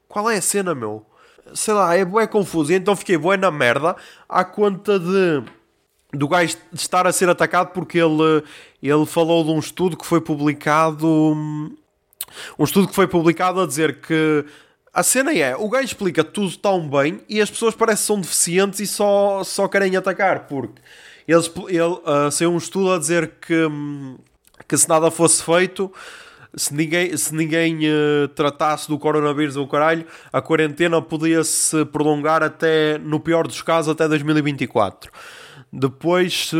[0.08, 1.04] qual é a cena, meu?
[1.52, 5.44] Sei lá, é bué confuso, e então fiquei bué na merda à conta de
[6.12, 8.42] do gajo estar a ser atacado porque ele,
[8.82, 11.06] ele falou de um estudo que foi publicado
[12.58, 14.44] um estudo que foi publicado a dizer que
[14.92, 18.20] a cena é, o gajo explica tudo tão bem e as pessoas parecem que são
[18.20, 20.80] deficientes e só, só querem atacar, porque
[21.26, 23.68] ele, uh, saiu um estudo a dizer que,
[24.66, 25.92] que se nada fosse feito,
[26.56, 32.98] se ninguém, se ninguém uh, tratasse do coronavírus ou caralho, a quarentena podia-se prolongar até,
[32.98, 35.12] no pior dos casos, até 2024.
[35.72, 36.56] Depois, se,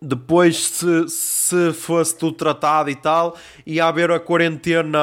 [0.00, 3.36] depois se, se fosse tudo tratado e tal,
[3.66, 4.98] ia haver a quarentena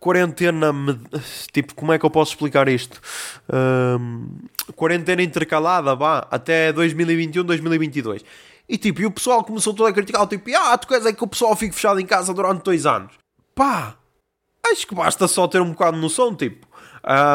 [0.00, 0.72] quarentena.
[1.52, 3.00] Tipo, como é que eu posso explicar isto?
[4.76, 8.24] quarentena intercalada, vá, até 2021, 2022.
[8.68, 11.22] E tipo, e o pessoal começou todo a criticar, tipo, ah, tu queres é que
[11.22, 13.12] o pessoal fique fechado em casa durante dois anos?
[13.54, 13.96] Pá,
[14.70, 16.66] acho que basta só ter um bocado de noção, tipo.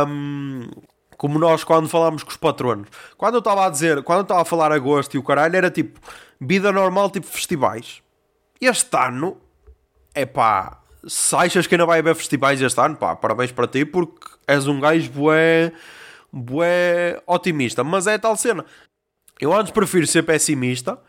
[0.08, 0.70] Um,
[1.18, 2.88] como nós quando falámos com os patronos.
[3.18, 5.72] Quando eu estava a dizer, quando eu estava a falar agosto e o caralho, era
[5.72, 6.00] tipo,
[6.40, 8.02] vida normal, tipo festivais.
[8.62, 9.38] Este ano,
[10.14, 13.84] é pá, se achas que ainda vai haver festivais este ano, pá, parabéns para ti,
[13.84, 15.72] porque és um gajo bué,
[16.32, 17.84] bué otimista.
[17.84, 18.64] Mas é tal cena.
[19.40, 21.00] Eu antes prefiro ser pessimista,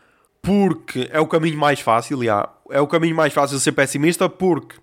[0.41, 2.49] porque é o caminho mais fácil, já.
[2.69, 4.75] É o caminho mais fácil ser pessimista, porque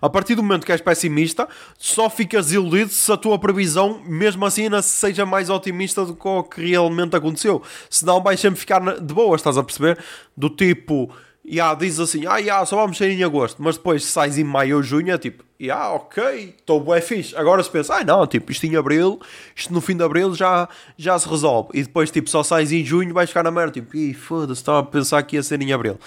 [0.00, 4.44] a partir do momento que és pessimista, só ficas iludido se a tua previsão, mesmo
[4.44, 7.62] assim, ainda seja mais otimista do que o que realmente aconteceu.
[7.88, 9.98] Senão vais sempre ficar de boa, estás a perceber?
[10.36, 11.12] Do tipo
[11.48, 14.76] yeah, diz assim, ah, yeah, só vamos sair em agosto, mas depois sais em maio
[14.76, 17.34] ou junho, é tipo, yeah, ok, estou bué fixe.
[17.34, 19.18] Agora se pensa, ah, não, tipo, isto em abril,
[19.56, 21.70] isto no fim de abril já, já se resolve.
[21.72, 24.80] E depois, tipo, só sais em junho, vais ficar na merda, tipo, ih, foda-se, estava
[24.80, 25.98] a pensar que ia ser em abril.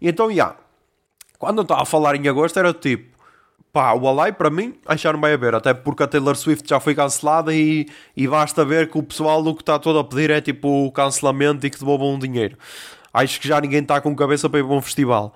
[0.00, 0.56] E então, yeah,
[1.38, 3.16] quando eu estava a falar em agosto, era tipo,
[3.72, 6.80] pá, o Alai para mim, acharam bem a ver, até porque a Taylor Swift já
[6.80, 10.30] foi cancelada e, e basta ver que o pessoal do que está todo a pedir
[10.30, 12.56] é tipo o cancelamento e que devolvam um dinheiro
[13.12, 15.34] acho que já ninguém está com cabeça para ir para um festival.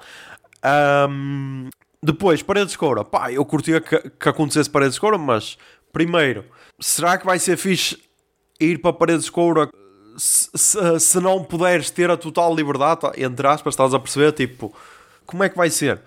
[1.08, 1.68] Um,
[2.02, 3.04] depois, Paredes de Coura.
[3.04, 5.58] Pá, eu curtia que, que acontecesse Paredes de Coura, mas
[5.92, 6.44] primeiro,
[6.80, 7.98] será que vai ser fixe
[8.60, 9.68] ir para Paredes de Coura
[10.16, 14.32] se, se, se, não puderes ter a total liberdade, entre aspas, estás a perceber?
[14.32, 14.74] Tipo,
[15.26, 16.00] como é que vai ser?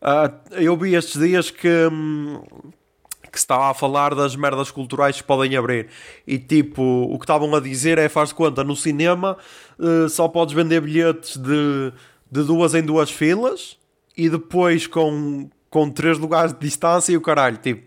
[0.00, 1.68] Uh, eu vi estes dias que.
[1.90, 2.42] Hum,
[3.32, 5.88] que se estava a falar das merdas culturais que podem abrir.
[6.26, 9.38] E tipo, o que estavam a dizer é, faz conta, no cinema
[9.78, 11.92] uh, só podes vender bilhetes de,
[12.30, 13.78] de duas em duas filas
[14.14, 17.56] e depois com, com três lugares de distância e o caralho.
[17.56, 17.82] Tipo,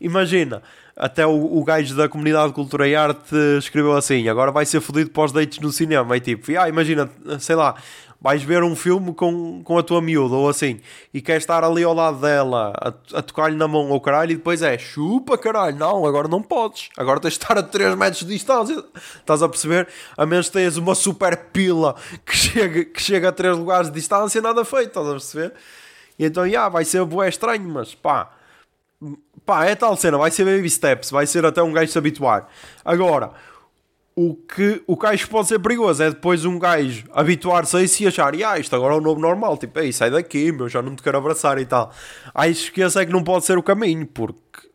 [0.00, 0.62] imagina,
[0.96, 4.80] até o, o gajo da comunidade de cultura e arte escreveu assim: agora vai ser
[4.80, 6.16] fodido os dates no cinema.
[6.16, 7.74] E tipo, ah, imagina, sei lá,
[8.20, 10.80] vais ver um filme com, com a tua miúda ou assim
[11.12, 14.36] e queres estar ali ao lado dela a, a tocar-lhe na mão ou caralho e
[14.36, 18.24] depois é chupa caralho, não, agora não podes, agora tens de estar a 3 metros
[18.24, 18.82] de distância,
[19.16, 19.88] estás a perceber?
[20.16, 23.94] A menos que tenhas uma super pila que chega, que chega a 3 lugares de
[23.94, 25.52] distância, nada feito, estás a perceber?
[26.18, 28.30] E então, já, yeah, vai ser bué estranho, mas pá,
[29.44, 32.48] pá, é tal cena, vai ser baby steps, vai ser até um gajo se habituar.
[32.84, 33.32] Agora,
[34.16, 37.82] o que, o que acho que pode ser perigoso é depois um gajo habituar-se a
[37.82, 40.68] isso e achar, ah, isto agora é o novo normal, tipo, ei, sai daqui, meu,
[40.68, 41.92] já não te quero abraçar e tal.
[42.32, 44.68] Acho que esse é que não pode ser o caminho, porque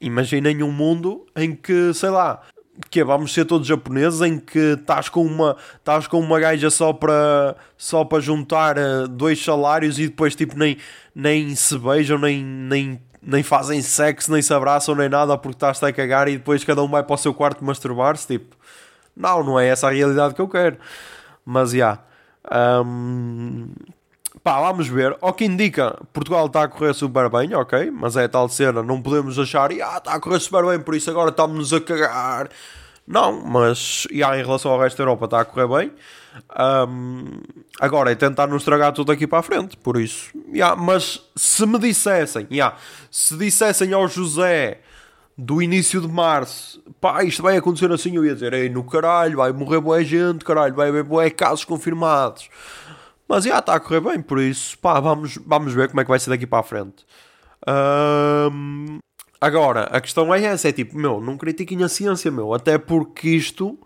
[0.00, 2.42] imaginem um mundo em que, sei lá,
[2.90, 6.92] que vamos ser todos japoneses em que estás com uma estás com uma gaja só
[6.92, 10.78] para só para juntar uh, dois salários e depois tipo nem
[11.14, 15.82] nem se beijam nem nem nem fazem sexo nem se abraçam nem nada porque estás
[15.82, 18.56] a cagar e depois cada um vai para o seu quarto masturbar-se tipo
[19.16, 20.76] não não é essa a realidade que eu quero
[21.44, 22.02] mas já yeah,
[22.84, 23.68] um,
[24.42, 25.16] pá, vamos ver.
[25.20, 29.00] O que indica, Portugal está a correr super bem, ok, mas é tal cena, não
[29.00, 32.48] podemos achar, ah, está a correr super bem, por isso agora estamos a cagar.
[33.06, 35.92] Não, mas yeah, em relação ao resto da Europa está a correr bem.
[36.88, 37.40] Um,
[37.80, 40.30] agora é tentar não estragar tudo aqui para a frente, por isso.
[40.52, 42.76] Yeah, mas se me dissessem, yeah,
[43.10, 44.80] se dissessem ao José
[45.36, 49.38] do início de março, pá, isto vai acontecer assim, eu ia dizer, ei, no caralho,
[49.38, 52.48] vai morrer boa gente, caralho, vai haver boa casos confirmados.
[53.28, 56.10] Mas já está a correr bem, por isso, pá, vamos, vamos ver como é que
[56.10, 57.06] vai ser daqui para a frente.
[59.40, 63.30] Agora, a questão é essa: é tipo, meu, não critiquem a ciência, meu, até porque
[63.30, 63.78] isto,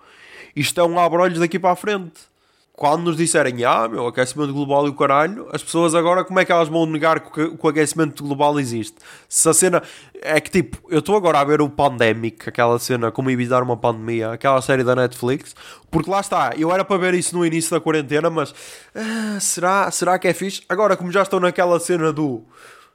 [0.54, 2.36] isto é um abrolhos daqui para a frente
[2.76, 6.44] quando nos disserem, ah, meu, aquecimento global e o caralho, as pessoas agora, como é
[6.44, 8.96] que elas vão negar que o aquecimento global existe?
[9.28, 9.82] Se a cena.
[10.22, 13.76] É que tipo, eu estou agora a ver o Pandemic, aquela cena, como evitar uma
[13.76, 15.54] pandemia, aquela série da Netflix,
[15.90, 18.54] porque lá está, eu era para ver isso no início da quarentena, mas
[18.94, 20.62] ah, será, será que é fixe?
[20.68, 22.44] Agora, como já estou naquela cena do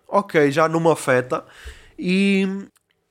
[0.07, 1.45] ok, já não me afeta,
[1.97, 2.47] e,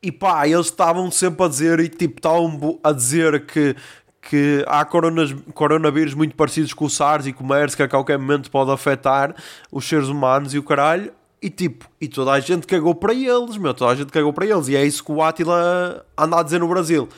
[0.02, 3.74] e pá, eles estavam sempre a dizer, e tipo, estavam a dizer que
[4.20, 7.88] que há coronas, coronavírus muito parecidos com o SARS e com o MERS que a
[7.88, 9.34] qualquer momento pode afetar
[9.72, 11.12] os seres humanos e o caralho.
[11.42, 14.44] E tipo, e toda a gente cagou para eles, meu, toda a gente cagou para
[14.44, 14.68] eles.
[14.68, 17.08] E é isso que o Atila anda a dizer no Brasil.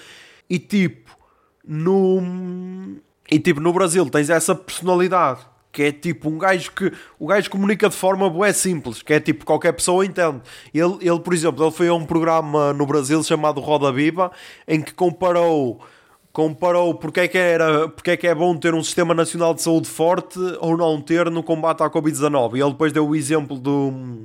[0.48, 1.16] E tipo,
[1.66, 2.22] no.
[3.28, 5.40] E tipo, no Brasil tens essa personalidade
[5.72, 9.18] que é tipo um gajo que o gajo comunica de forma boa simples, que é
[9.18, 10.42] tipo qualquer pessoa entende.
[10.72, 14.30] Ele, ele, por exemplo, ele foi a um programa no Brasil chamado Roda Viva
[14.68, 15.80] em que comparou
[16.32, 19.62] comparou porque é que era porque é que é bom ter um sistema nacional de
[19.62, 22.56] saúde forte ou não ter no combate à Covid-19.
[22.56, 24.24] E ele depois deu o exemplo do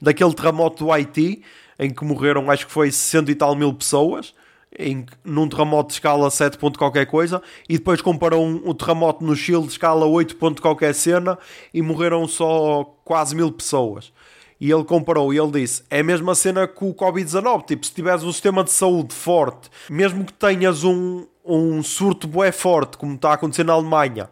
[0.00, 1.42] daquele terremoto do Haiti
[1.78, 4.34] em que morreram acho que foi 60 e tal mil pessoas
[4.76, 9.24] em, num terremoto de escala 7 ponto qualquer coisa e depois comparou um, um terremoto
[9.24, 11.38] no Chile de escala 8 ponto qualquer cena
[11.72, 14.12] e morreram só quase mil pessoas
[14.60, 17.64] e ele comparou e ele disse: é a mesma cena com o Covid-19.
[17.64, 22.52] Tipo, se tiveres um sistema de saúde forte, mesmo que tenhas um, um surto bué
[22.52, 24.28] forte, como está a acontecer na Alemanha,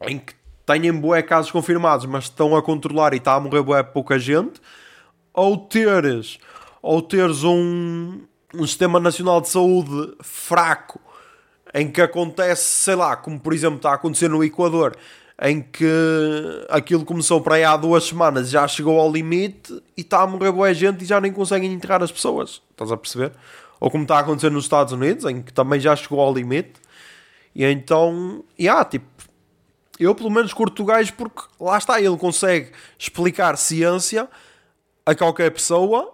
[0.00, 3.82] em que têm bué casos confirmados, mas estão a controlar e está a morrer bué
[3.82, 4.60] pouca gente,
[5.34, 6.38] ou teres,
[6.80, 8.22] ou teres um,
[8.54, 10.98] um sistema nacional de saúde fraco,
[11.74, 14.96] em que acontece, sei lá, como por exemplo está a acontecer no Equador,
[15.40, 20.22] em que aquilo começou para aí há duas semanas, já chegou ao limite e está
[20.22, 22.60] a morrer boa gente e já nem conseguem enterrar as pessoas.
[22.70, 23.32] Estás a perceber?
[23.78, 26.80] Ou como está a acontecer nos Estados Unidos, em que também já chegou ao limite.
[27.54, 29.06] E então, e yeah, tipo,
[29.98, 34.28] eu pelo menos curto o gajo porque lá está, ele consegue explicar ciência
[35.06, 36.12] a qualquer pessoa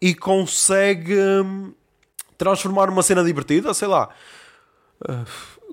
[0.00, 1.72] e consegue hum,
[2.38, 4.10] transformar uma cena divertida, sei lá.
[5.02, 5.24] Uh,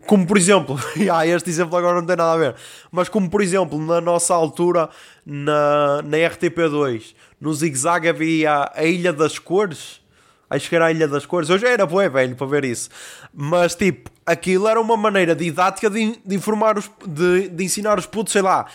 [0.06, 0.80] como por exemplo,
[1.12, 2.56] ah, este exemplo agora não tem nada a ver,
[2.92, 4.90] mas como por exemplo, na nossa altura,
[5.26, 10.02] na, na RTP2, no Zig Zag havia a Ilha das Cores,
[10.50, 12.90] acho que era a Ilha das Cores, já era bué velho para ver isso,
[13.34, 18.06] mas tipo, aquilo era uma maneira didática de, de informar, os, de, de ensinar os
[18.06, 18.66] putos, sei lá,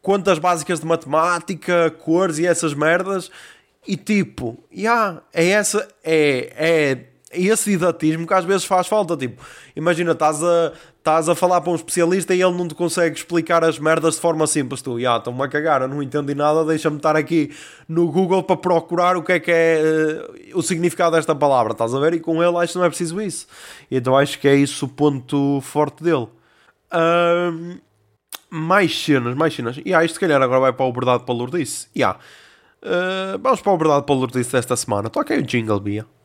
[0.00, 3.30] contas básicas de matemática, cores e essas merdas,
[3.86, 9.16] e tipo, yeah, é essa, é, é esse didatismo que às vezes faz falta.
[9.16, 9.42] Tipo,
[9.76, 13.62] imagina, estás a, estás a falar para um especialista e ele não te consegue explicar
[13.62, 14.80] as merdas de forma simples.
[14.80, 17.54] Tu, já, estou-me a cagar, eu não entendi nada, deixa-me estar aqui
[17.88, 19.82] no Google para procurar o que é que é
[20.54, 21.72] uh, o significado desta palavra.
[21.72, 22.14] Estás a ver?
[22.14, 23.46] E com ele acho que não é preciso isso.
[23.90, 26.28] Então acho que é isso o ponto forte dele.
[28.50, 29.78] Mais cenas, mais cenas.
[29.84, 31.88] E ah, isto se calhar agora vai para o Verdade para Lourdes.
[31.94, 32.18] Yeah.
[32.82, 35.10] Uh, vamos para o Verdade para Lourdes desta semana.
[35.10, 36.17] Toca aí o jingle, Bia.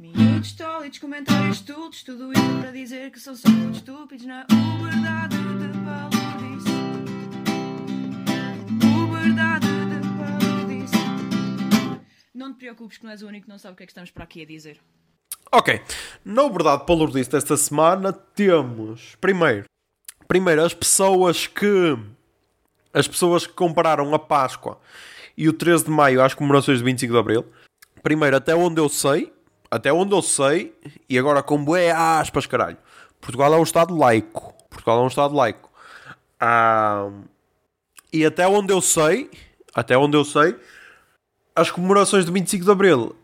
[0.00, 4.46] Minutos tólitos, comentários estúpidos, tudo isso para dizer que são só muito estúpidos na
[4.80, 6.68] verdade de balurice.
[8.80, 10.94] liberdade de paludice.
[12.32, 13.90] Não te preocupes que não és o único que não sabe o que é que
[13.90, 14.80] estamos para aqui a dizer.
[15.50, 15.82] Ok,
[16.24, 19.64] na verdade, palurdice desta semana temos, primeiro,
[20.28, 21.98] primeiro as pessoas que
[22.94, 24.78] as pessoas que compararam a Páscoa
[25.36, 27.44] e o 13 de Maio às comemorações de 25 de Abril.
[28.00, 29.36] Primeiro, até onde eu sei,
[29.70, 30.74] até onde eu sei,
[31.08, 32.78] e agora com bué aspas, caralho.
[33.20, 34.54] Portugal é um Estado laico.
[34.70, 35.70] Portugal é um Estado laico.
[38.12, 39.30] E até onde eu sei,
[39.74, 40.56] até onde eu sei,
[41.54, 43.16] as comemorações de 25 de Abril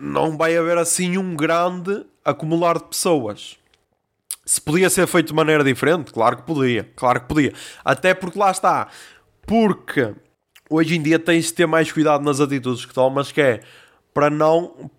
[0.00, 3.56] não vai haver assim um grande acumular de pessoas.
[4.44, 7.52] Se podia ser feito de maneira diferente, claro que podia, claro que podia.
[7.84, 8.88] Até porque lá está,
[9.46, 10.14] porque
[10.70, 13.60] hoje em dia tens de ter mais cuidado nas atitudes que tomas, que é
[14.14, 14.90] para não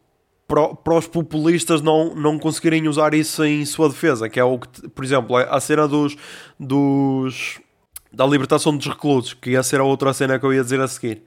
[0.47, 4.87] para, os populistas não, não conseguirem usar isso em sua defesa, que é o que,
[4.89, 6.15] por exemplo, a cena dos,
[6.57, 7.59] dos
[8.11, 10.87] da libertação dos reclusos, que ia ser a outra cena que eu ia dizer a
[10.87, 11.23] seguir.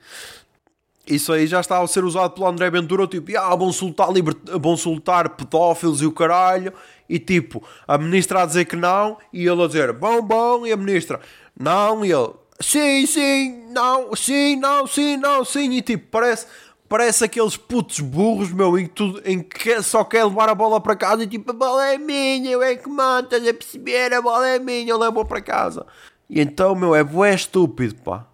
[1.07, 4.35] Isso aí já está a ser usado pelo André Ventura, tipo, ah, vão soltar, liber...
[4.61, 6.73] vão soltar pedófilos e o caralho,
[7.09, 10.73] e tipo, a ministra a dizer que não, e ele a dizer, bom, bom, e
[10.73, 11.21] a ministra,
[11.59, 16.47] não, e ele, sim, sim, não, sim, não, sim, não, sim, e tipo, parece,
[16.91, 20.81] parece aqueles putos burros, meu, em que, tudo, em que só quer levar a bola
[20.81, 24.13] para casa, e tipo, a bola é minha, eu é que mando, estás a perceber,
[24.13, 25.87] a bola é minha, eu levo para casa.
[26.29, 28.27] E então, meu, é bué estúpido, pá.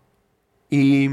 [0.72, 1.06] E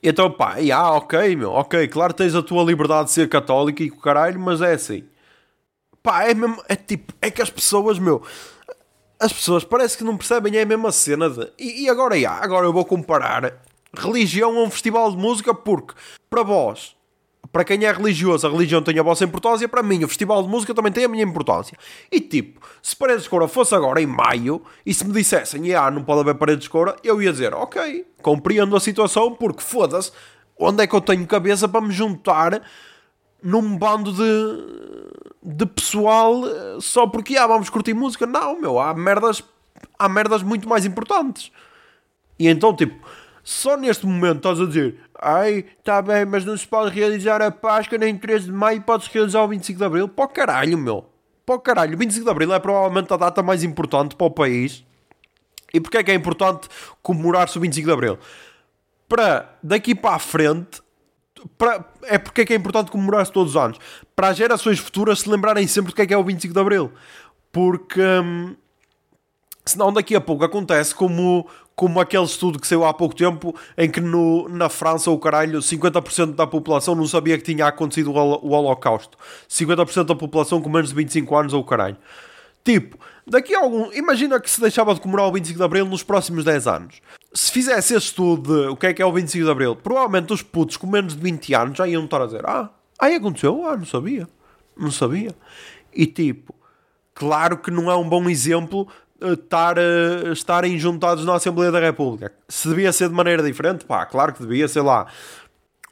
[0.00, 3.90] então, pá, yeah, ok, meu, ok, claro tens a tua liberdade de ser católico e
[3.90, 5.02] o caralho, mas é assim.
[6.00, 8.22] Pá, é mesmo, é tipo, é que as pessoas, meu,
[9.18, 11.50] as pessoas parece que não percebem é a mesma cena de.
[11.58, 15.94] E, e agora, yeah, agora eu vou comparar religião a um festival de música porque,
[16.28, 16.96] para vós,
[17.52, 19.68] para quem é religioso, a religião tem a vossa importância.
[19.68, 21.76] Para mim, o Festival de Música também tem a minha importância.
[22.12, 25.90] E tipo, se Paredes de Coura fosse agora em maio e se me dissessem, ah,
[25.90, 30.12] não pode haver Paredes de Coura, eu ia dizer, ok, compreendo a situação porque foda-se,
[30.58, 32.62] onde é que eu tenho cabeça para me juntar
[33.42, 36.42] num bando de, de pessoal
[36.80, 38.26] só porque, ah, vamos curtir música?
[38.26, 39.42] Não, meu, há merdas,
[39.98, 41.50] há merdas muito mais importantes.
[42.38, 42.94] E então, tipo,
[43.48, 47.50] só neste momento estás a dizer Ai, está bem, mas não se pode realizar a
[47.50, 50.06] Páscoa nem 13 de Maio, pode-se realizar o 25 de Abril.
[50.06, 51.06] Pô caralho, meu.
[51.46, 54.84] Pô caralho, o 25 de Abril é provavelmente a data mais importante para o país.
[55.72, 56.68] E porquê é que é importante
[57.02, 58.18] comemorar-se o 25 de Abril?
[59.08, 60.82] Para daqui para a frente,
[61.56, 63.78] para, é porque é que é importante comemorar-se todos os anos.
[64.14, 66.60] Para as gerações futuras se lembrarem sempre do que é que é o 25 de
[66.60, 66.92] Abril.
[67.50, 68.00] Porque...
[68.00, 68.54] Hum,
[69.68, 73.88] senão daqui a pouco acontece como, como aquele estudo que saiu há pouco tempo em
[73.88, 78.50] que no, na França o caralho 50% da população não sabia que tinha acontecido o,
[78.50, 79.16] Holocausto.
[79.48, 81.96] 50% da população com menos de 25 anos ou caralho.
[82.64, 86.02] Tipo, daqui a algum imagina que se deixava de comemorar o 25 de Abril nos
[86.02, 87.00] próximos 10 anos.
[87.32, 90.32] Se fizesse esse estudo de o que é que é o 25 de Abril provavelmente
[90.32, 93.64] os putos com menos de 20 anos já iam estar a dizer ah, aí aconteceu,
[93.64, 94.26] ah, não sabia
[94.76, 95.34] não sabia.
[95.94, 96.54] E tipo,
[97.14, 98.88] claro que não é um bom exemplo
[99.20, 102.32] estar, uh, estarem juntados na Assembleia da República.
[102.48, 105.06] Se devia ser de maneira diferente, pá, claro que devia, sei lá.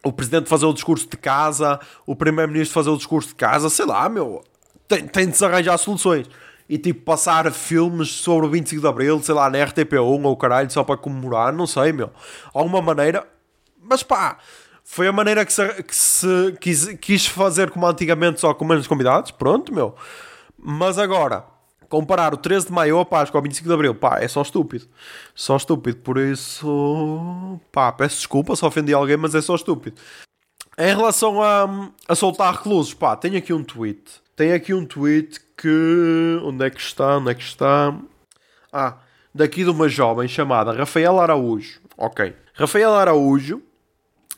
[0.04, 3.86] O presidente fazer o discurso de casa, o primeiro-ministro fazer o discurso de casa, sei
[3.86, 4.44] lá, meu.
[4.86, 6.28] Tem, tem de se arranjar soluções.
[6.68, 10.70] E tipo, passar filmes sobre o 25 de Abril, sei lá, na RTP1 ou caralho,
[10.70, 12.10] só para comemorar, não sei, meu.
[12.54, 13.26] Alguma maneira.
[13.82, 14.38] Mas pá,
[14.84, 18.86] foi a maneira que se, que se quis, quis fazer como antigamente, só com menos
[18.86, 19.30] convidados.
[19.32, 19.94] Pronto, meu.
[20.58, 21.44] Mas agora
[21.88, 24.86] comparar o 13 de maio a Páscoa ao 25 de Abril, pá, é só estúpido.
[25.34, 30.00] Só estúpido, por isso, pá, peço desculpa se ofendi alguém, mas é só estúpido.
[30.78, 34.02] Em relação a, a soltar reclusos, pá, tenho aqui um tweet.
[34.34, 36.40] Tenho aqui um tweet que.
[36.44, 37.16] Onde é que está?
[37.16, 37.96] Onde é que está?
[38.70, 38.98] Ah,
[39.34, 41.80] daqui de uma jovem chamada Rafaela Araújo.
[41.96, 42.34] Ok.
[42.52, 43.62] Rafaela Araújo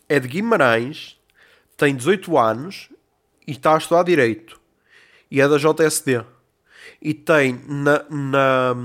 [0.08, 1.16] é de Guimarães,
[1.76, 2.88] tem 18 anos
[3.46, 4.60] e está a estudar Direito.
[5.30, 6.24] E é da JSD
[7.00, 8.76] e tem na, na,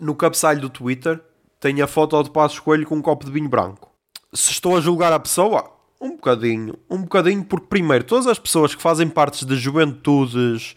[0.00, 1.20] no cabeçalho do Twitter
[1.60, 3.90] tem a foto de Passo Coelho com um copo de vinho branco.
[4.32, 5.70] Se estou a julgar a pessoa,
[6.00, 10.76] um bocadinho, um bocadinho, porque primeiro, todas as pessoas que fazem parte de juventudes,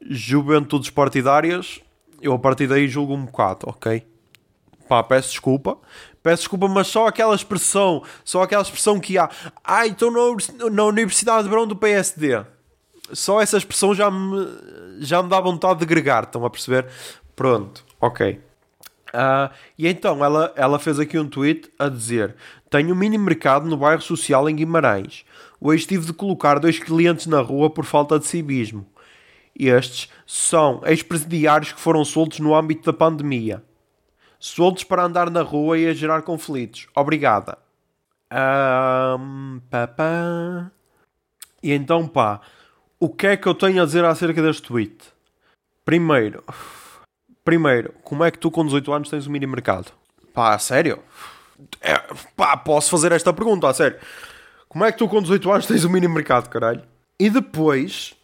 [0.00, 1.80] juventudes partidárias,
[2.22, 4.06] eu a partir daí julgo um bocado, ok?
[4.88, 5.76] Pá, peço desculpa,
[6.22, 9.28] peço desculpa, mas só aquela expressão, só aquela expressão que há,
[9.62, 10.10] ah, estou
[10.70, 12.44] na Universidade de do PSD
[13.12, 14.46] só essa expressão já me,
[14.98, 16.86] já me dá vontade de gregar, estão a perceber?
[17.34, 18.40] Pronto, ok.
[19.08, 22.36] Uh, e então ela, ela fez aqui um tweet a dizer:
[22.68, 25.24] Tenho um mini mercado no bairro social em Guimarães.
[25.60, 28.86] Hoje tive de colocar dois clientes na rua por falta de civismo.
[29.58, 33.62] Estes são ex-presidiários que foram soltos no âmbito da pandemia.
[34.38, 36.86] soltos para andar na rua e a gerar conflitos.
[36.94, 37.56] Obrigada.
[38.30, 40.70] Ahm, pá, pá.
[41.62, 42.40] E então, pá,
[42.98, 44.96] o que é que eu tenho a dizer acerca deste tweet?
[45.84, 46.42] Primeiro,
[47.44, 49.92] primeiro, como é que tu com 18 anos tens um mini mercado?
[50.32, 51.00] Pá, a sério?
[51.80, 51.94] É,
[52.36, 53.98] pá, posso fazer esta pergunta, a sério.
[54.68, 56.82] Como é que tu com 18 anos tens um mini mercado, caralho?
[57.18, 58.14] E depois,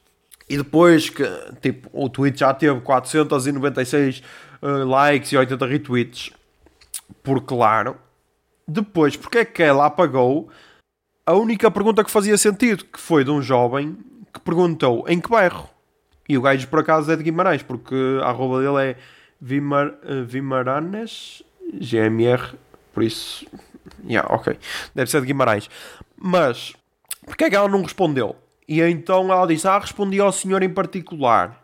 [0.48, 1.24] e depois que,
[1.60, 4.22] tipo, o tweet já teve 496
[4.60, 6.30] uh, likes e 80 retweets,
[7.22, 7.96] por claro,
[8.66, 10.50] depois, porque é que ela apagou
[11.24, 13.96] a única pergunta que fazia sentido, que foi de um jovem
[14.32, 15.68] que perguntou em que bairro?
[16.28, 18.96] E o gajo, por acaso, é de Guimarães, porque a arroba dele é
[19.40, 21.42] Vimar, uh, Vimaranes
[21.74, 22.54] GMR,
[22.92, 23.46] por isso,
[24.04, 24.58] yeah, ok,
[24.94, 25.68] deve ser de Guimarães.
[26.16, 26.74] Mas,
[27.26, 28.36] porque é que ela não respondeu?
[28.68, 31.62] E então ela disse, ah, respondi ao senhor em particular.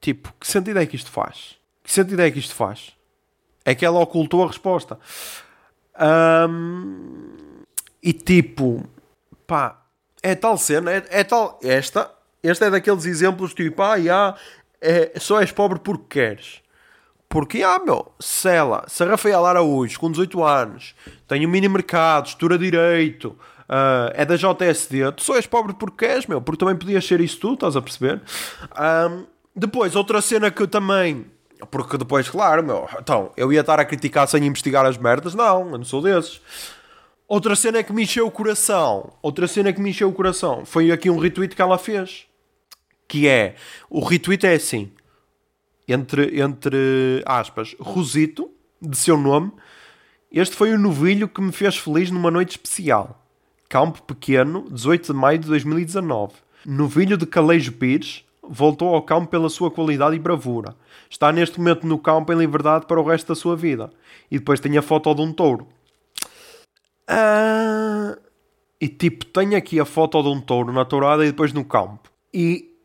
[0.00, 1.56] Tipo, que sentido é que isto faz?
[1.82, 2.92] Que sentido é que isto faz?
[3.64, 4.98] É que ela ocultou a resposta.
[6.48, 7.64] Um,
[8.02, 8.84] e tipo,
[9.46, 9.82] pá,
[10.30, 11.58] é tal cena, é, é tal.
[11.62, 12.10] Esta,
[12.42, 14.36] este é daqueles exemplos tipo, ah, yeah,
[14.80, 16.62] é, só és pobre porque queres.
[17.28, 20.94] Porque, ah, meu, se ela, se a Rafael Araújo, com 18 anos,
[21.26, 23.36] tem um mini mercado, estuda direito,
[23.68, 27.20] uh, é da JSD, tu só és pobre porque queres, meu, porque também podias ser
[27.20, 28.22] isso tu, estás a perceber?
[28.78, 31.26] Um, depois, outra cena que eu também.
[31.70, 35.34] Porque depois, claro, meu, então, eu ia estar a criticar sem investigar as merdas?
[35.34, 36.40] Não, eu não sou desses.
[37.28, 39.12] Outra cena que me encheu o coração.
[39.20, 40.64] Outra cena que me encheu o coração.
[40.64, 42.26] Foi aqui um retweet que ela fez.
[43.08, 43.56] Que é.
[43.90, 44.92] O retweet é assim
[45.88, 48.50] entre, entre aspas, Rosito,
[48.80, 49.52] de seu nome.
[50.32, 53.22] Este foi o novilho que me fez feliz numa noite especial.
[53.68, 56.34] Campo Pequeno, 18 de maio de 2019.
[56.64, 60.74] Novilho de Calejo Pires voltou ao campo pela sua qualidade e bravura.
[61.08, 63.90] Está neste momento no campo em liberdade para o resto da sua vida.
[64.30, 65.68] E depois tem a foto de um touro.
[67.08, 68.16] Ah...
[68.80, 72.10] E tipo, tem aqui a foto de um touro na tourada e depois no campo.
[72.32, 72.76] E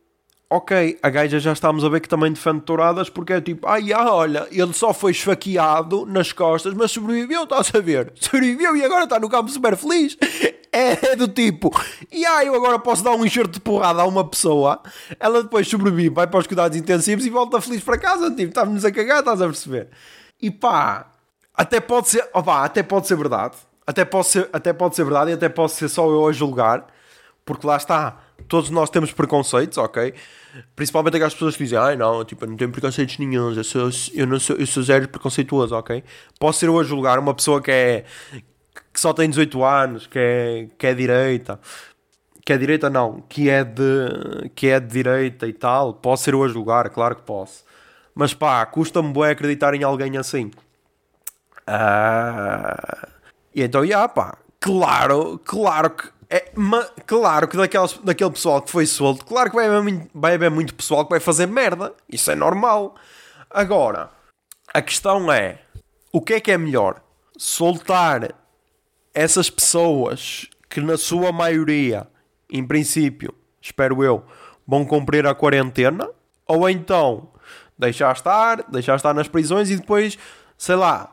[0.52, 3.92] ok, a gaja já estamos a ver que também defende touradas porque é tipo, ai,
[3.92, 8.12] ah, olha, ele só foi esfaqueado nas costas, mas sobreviveu, estás a ver?
[8.20, 10.16] Sobreviveu e agora está no campo super feliz.
[10.74, 11.70] É do tipo,
[12.10, 14.80] e ah, eu agora posso dar um enxerto de porrada a uma pessoa,
[15.20, 18.82] ela depois sobrevive, vai para os cuidados intensivos e volta feliz para casa, tipo, estamos
[18.82, 19.90] a cagar, estás a perceber?
[20.40, 21.12] E pá,
[21.52, 23.54] até pode ser, opá, até pode ser verdade,
[23.86, 26.86] até pode ser, até pode ser verdade e até pode ser só eu a julgar,
[27.44, 28.18] porque lá está,
[28.48, 30.14] todos nós temos preconceitos, ok?
[30.76, 34.26] Principalmente aquelas pessoas que dizem, ai não, tipo, não tenho preconceitos nenhum, eu, sou, eu,
[34.26, 36.04] não sou, eu sou zero preconceituoso, ok?
[36.38, 38.04] Posso ser eu a julgar uma pessoa que é
[38.92, 41.58] que só tem 18 anos, que é, que é direita,
[42.44, 46.34] que é direita não, que é de que é de direita e tal, posso ser
[46.34, 47.64] eu a julgar, claro que posso.
[48.14, 50.50] Mas pá, custa-me bem acreditar em alguém assim.
[51.66, 53.11] Uh...
[53.54, 58.70] E então, já pá, claro, claro que é, ma, claro que daquelas, daquele pessoal que
[58.70, 61.92] foi solto, claro que vai haver, vai haver muito pessoal que vai fazer merda.
[62.08, 62.94] Isso é normal.
[63.50, 64.08] Agora,
[64.72, 65.60] a questão é:
[66.10, 67.02] o que é que é melhor?
[67.36, 68.30] Soltar
[69.12, 72.06] essas pessoas que, na sua maioria,
[72.50, 74.24] em princípio, espero eu,
[74.66, 76.08] vão cumprir a quarentena?
[76.46, 77.28] Ou então
[77.78, 80.18] deixar estar, deixar estar nas prisões e depois,
[80.56, 81.11] sei lá,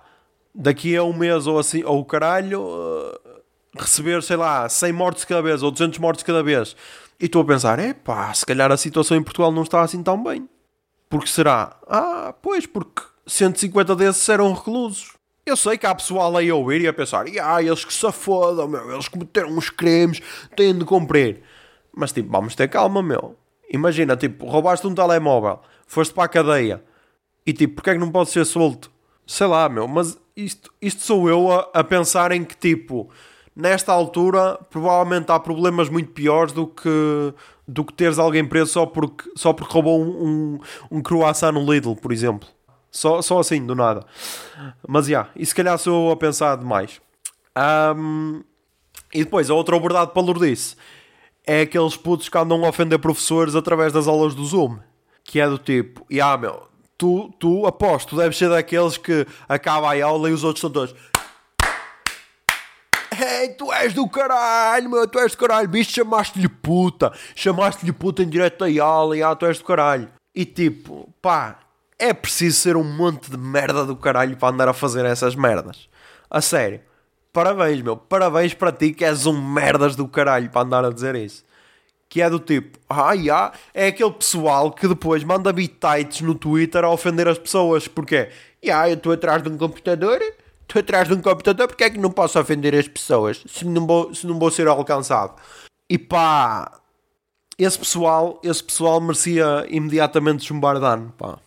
[0.54, 2.64] daqui a um mês ou assim, ou caralho
[3.78, 6.76] receber, sei lá, 100 mortes cada vez ou 200 mortes cada vez.
[7.20, 10.02] E estou a pensar, é pá, se calhar a situação em Portugal não está assim
[10.02, 10.48] tão bem.
[11.10, 11.78] Porque será?
[11.88, 15.14] Ah, pois, porque 150 desses eram reclusos.
[15.46, 18.12] Eu sei que há pessoal aí a ouvir e a pensar, ah, eles que se
[18.12, 20.22] fodam, meu, eles cometeram uns crimes,
[20.56, 21.42] têm de cumprir.
[21.96, 23.36] Mas tipo, vamos ter calma, meu.
[23.72, 26.84] Imagina, tipo, roubaste um telemóvel, foste para a cadeia
[27.46, 28.92] e tipo, porque é que não pode ser solto?
[29.30, 33.12] Sei lá, meu, mas isto, isto sou eu a, a pensar em que tipo,
[33.56, 37.32] nesta altura provavelmente há problemas muito piores do que,
[37.68, 40.60] do que teres alguém preso só porque, só porque roubou um, um,
[40.90, 42.50] um croissant no Lidl, por exemplo.
[42.90, 44.04] Só, só assim, do nada.
[44.88, 47.00] Mas já, yeah, e se calhar sou a pensar demais.
[47.96, 48.44] Um,
[49.14, 50.76] e depois, a outra abordada para Lourdes
[51.46, 54.80] é aqueles putos que andam a ofender professores através das aulas do Zoom.
[55.24, 56.69] Que é do tipo, e ah, meu,
[57.00, 60.70] tu, tu aposto, tu deves ser daqueles que acaba a aula e os outros são
[60.70, 60.94] todos
[63.12, 68.24] Hey, tu és do caralho, meu, tu és do caralho, bicho, chamaste-lhe puta, chamaste-lhe puta
[68.24, 70.08] em direto da aula, e ah, tu és do caralho.
[70.34, 71.60] E tipo, pá,
[71.98, 75.90] é preciso ser um monte de merda do caralho para andar a fazer essas merdas.
[76.30, 76.80] A sério.
[77.34, 81.16] Parabéns, meu, parabéns para ti que és um merdas do caralho para andar a dizer
[81.16, 81.44] isso.
[82.10, 83.14] Que é do tipo, ah,
[83.72, 87.88] é aquele pessoal que depois manda bitites no Twitter a ofender as pessoas.
[87.88, 88.30] Porquê?
[88.64, 90.20] Yeah, eu estou atrás de um computador,
[90.64, 93.86] estou atrás de um computador, porque é que não posso ofender as pessoas se não
[93.86, 95.36] vou, se não vou ser alcançado?
[95.88, 96.80] E pá,
[97.60, 101.38] esse pessoal, esse pessoal merecia imediatamente chumbar dano, pá.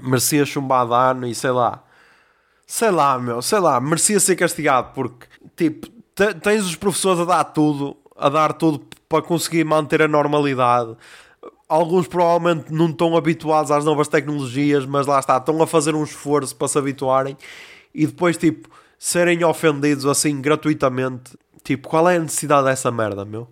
[0.00, 1.84] Merecia chumbar dano e sei lá.
[2.66, 5.26] Sei lá, meu, sei lá, merecia ser castigado porque,
[5.56, 5.86] tipo,
[6.42, 10.96] tens os professores a dar tudo, a dar tudo para conseguir manter a normalidade.
[11.68, 16.04] Alguns provavelmente não estão habituados às novas tecnologias, mas lá está, estão a fazer um
[16.04, 17.36] esforço para se habituarem
[17.94, 21.38] e depois, tipo, serem ofendidos assim gratuitamente.
[21.62, 23.48] Tipo, qual é a necessidade dessa merda, meu?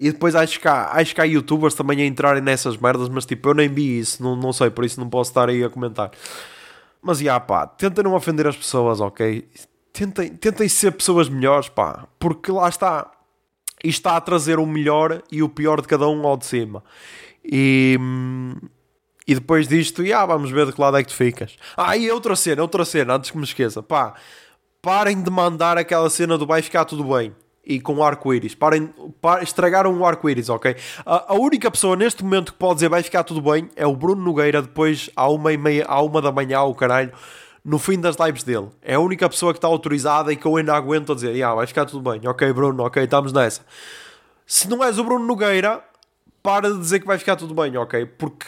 [0.00, 3.26] E depois acho que, há, acho que há youtubers também a entrarem nessas merdas, mas
[3.26, 5.68] tipo, eu nem vi isso, não, não sei, por isso não posso estar aí a
[5.68, 6.10] comentar.
[7.02, 9.46] Mas já pá, tentem não ofender as pessoas, ok?
[9.92, 13.10] Tentem, tentem ser pessoas melhores, pá, porque lá está,
[13.84, 16.82] isto está a trazer o melhor e o pior de cada um ao de cima.
[17.44, 17.98] E,
[19.26, 21.56] e depois disto, já, vamos ver de que lado é que tu ficas.
[21.76, 24.14] Ah, e outra cena, outra cena, antes que me esqueça, pá,
[24.82, 28.54] parem de mandar aquela cena do vai ficar tudo bem e com arco-íris.
[28.54, 30.76] Parem, par, estragaram o arco-íris, ok?
[31.04, 33.94] A, a, única pessoa neste momento que pode dizer vai ficar tudo bem é o
[33.94, 37.12] Bruno Nogueira, depois à uma, e meia, à uma da manhã, o caralho,
[37.64, 38.68] no fim das lives dele.
[38.82, 41.54] É a única pessoa que está autorizada e que eu ainda aguento a dizer, yeah,
[41.54, 43.64] vai ficar tudo bem, ok, Bruno, ok, estamos nessa.
[44.46, 45.82] Se não és o Bruno Nogueira,
[46.42, 48.06] para de dizer que vai ficar tudo bem, ok?
[48.06, 48.46] Porque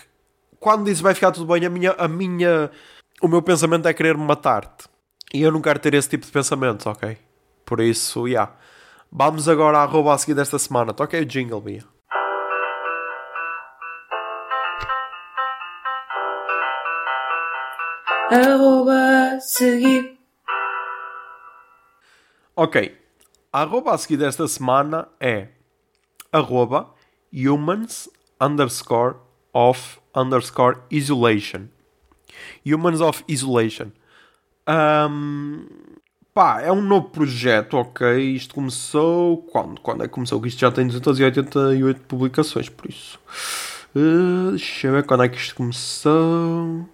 [0.59, 2.71] quando dizes vai ficar tudo bem, a minha, a minha,
[3.21, 4.87] o meu pensamento é querer matar-te.
[5.33, 7.17] E eu não quero ter esse tipo de pensamentos, ok?
[7.65, 8.53] Por isso, yeah.
[9.11, 10.95] Vamos agora à arroba a seguir desta semana.
[10.99, 11.92] Aí o jingle, Bia.
[18.33, 20.19] Arroba seguir.
[22.57, 22.97] Ok.
[23.53, 25.49] A arroba a seguir desta semana é
[26.33, 26.95] arroba
[27.31, 28.09] humans
[28.41, 29.17] underscore
[29.53, 31.69] of underscore isolation.
[32.65, 33.93] Humans of isolation.
[34.67, 35.67] Um,
[36.33, 38.19] Pá, é um novo projeto, ok.
[38.35, 39.43] Isto começou.
[39.43, 39.79] Quando?
[39.83, 40.43] Quando é que começou?
[40.47, 43.21] Isto já tem 288 publicações, por isso.
[43.95, 46.89] Uh, deixa eu ver quando é que isto começou.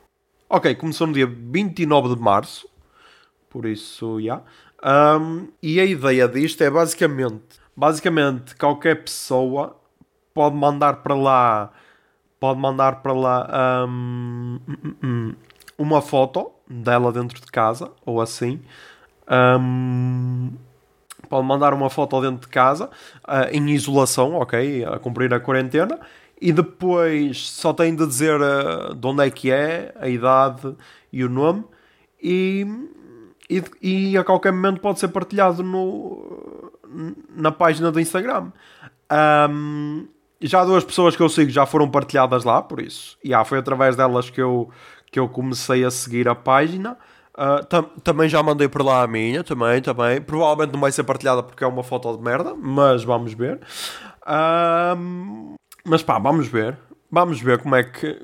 [0.49, 2.69] Ok, começou no dia 29 de março.
[3.51, 4.43] Por isso, já.
[4.83, 5.19] Yeah.
[5.21, 7.61] Um, e a ideia disto é basicamente.
[7.77, 9.77] Basicamente, qualquer pessoa
[10.33, 11.71] pode mandar para lá.
[12.41, 15.35] Pode mandar para lá um,
[15.77, 18.63] uma foto dela dentro de casa, ou assim
[19.31, 20.53] um,
[21.29, 22.87] pode mandar uma foto dentro de casa,
[23.27, 24.85] uh, em isolação, ok?
[24.85, 25.99] A cumprir a quarentena.
[26.41, 30.75] E depois só tem de dizer uh, de onde é que é, a idade
[31.13, 31.65] e o nome.
[32.23, 32.67] E,
[33.51, 36.73] e, e, a qualquer momento pode ser partilhado no,
[37.35, 38.53] na página do Instagram.
[39.51, 40.07] Um,
[40.41, 43.19] já duas pessoas que eu sigo já foram partilhadas lá, por isso.
[43.25, 44.71] E yeah, foi através delas que eu,
[45.11, 46.97] que eu comecei a seguir a página.
[47.35, 50.21] Uh, tam também já mandei por lá a minha, também, também.
[50.21, 53.61] Provavelmente não vai ser partilhada porque é uma foto de merda, mas vamos ver.
[54.23, 55.58] Uh,
[55.89, 56.79] mas pá, vamos ver.
[57.11, 58.21] Vamos ver como é que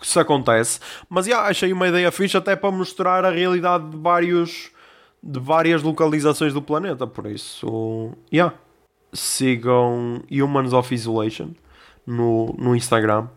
[0.00, 0.78] isso acontece.
[1.08, 4.70] Mas já achei uma ideia fixe até para mostrar a realidade de vários
[5.20, 7.06] de várias localizações do planeta.
[7.06, 8.54] Por isso, yeah.
[9.12, 11.50] sigam Humans of Isolation
[12.06, 13.28] no, no Instagram.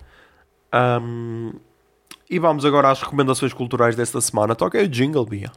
[0.74, 1.54] Um,
[2.30, 4.56] e vamos agora às recomendações culturais desta semana.
[4.56, 5.52] Toca aí o jingle, Bia.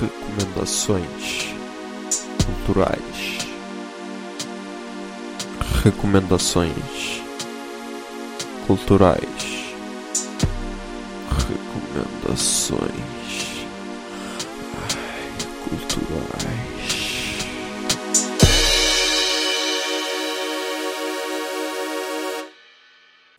[0.00, 1.54] Recomendações
[2.44, 3.37] culturais.
[5.84, 7.22] Recomendações
[8.66, 9.74] culturais.
[11.30, 12.80] Recomendações
[14.74, 15.28] Ai,
[15.62, 16.98] culturais.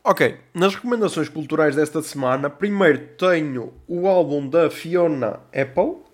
[0.02, 6.09] Ok, nas recomendações culturais desta semana, primeiro tenho o álbum da Fiona Apple.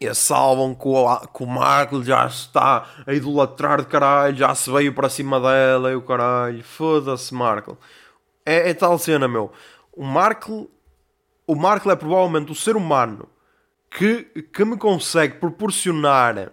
[0.00, 4.70] Esse álbum que o, que o Marco já está a idolatrar de caralho, já se
[4.70, 6.62] veio para cima dela e o caralho.
[6.62, 7.78] Foda-se, Marco.
[8.44, 9.50] É, é, tal cena, meu.
[9.92, 10.70] O Marco,
[11.46, 13.28] o Marco é provavelmente o ser humano
[13.90, 16.52] que, que me consegue proporcionar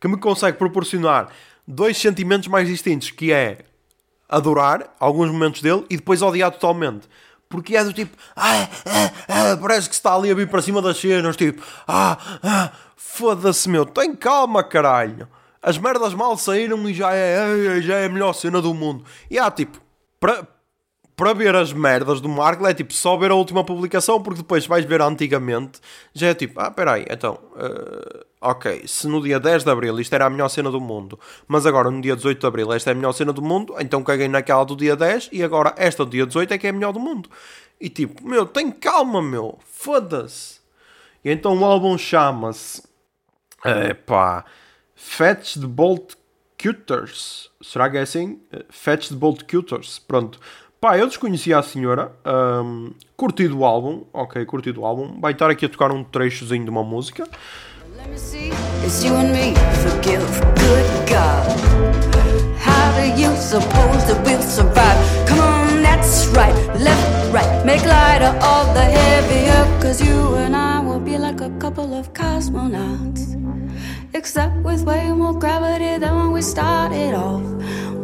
[0.00, 1.28] que me consegue proporcionar
[1.66, 3.64] dois sentimentos mais distintos, que é
[4.28, 7.08] adorar alguns momentos dele e depois odiar totalmente.
[7.48, 10.82] Porque é do tipo, ah, ah, ah, parece que está ali a vir para cima
[10.82, 15.26] das cenas, tipo, ah, ah, foda-se meu, tem calma caralho.
[15.62, 19.04] As merdas mal saíram e já é, já é a melhor cena do mundo.
[19.30, 19.80] E há tipo,
[21.18, 24.64] para ver as merdas do Marco é tipo só ver a última publicação, porque depois
[24.68, 25.80] vais ver antigamente,
[26.14, 30.14] já é tipo, ah, peraí, então, uh, ok, se no dia 10 de Abril isto
[30.14, 32.92] era a melhor cena do mundo, mas agora no dia 18 de Abril esta é
[32.92, 36.10] a melhor cena do mundo, então caguei naquela do dia 10 e agora esta do
[36.12, 37.28] dia 18 é que é a melhor do mundo.
[37.80, 40.60] E tipo, meu, tem calma, meu, foda-se.
[41.24, 42.80] E então o álbum chama-se,
[43.64, 44.44] é pá,
[44.94, 46.14] Fetch the Bolt
[46.62, 47.50] Cuters.
[47.60, 48.40] Será que é assim?
[48.70, 49.98] Fetch the Bolt Cuters.
[49.98, 50.38] Pronto.
[50.80, 52.12] Pá, eu desconhecia a senhora.
[52.24, 54.04] Um, curti do álbum.
[54.12, 55.18] Ok, curti do álbum.
[55.20, 57.26] Vai estar aqui a tocar um trechozinho de uma música.
[57.96, 58.08] Let
[65.98, 66.54] that's right.
[66.78, 67.64] Left, right.
[67.64, 69.62] Make light of all the heavier.
[69.82, 73.34] Cause you and I will be like a couple of cosmonauts.
[74.14, 77.42] Except with way more gravity than when we started off.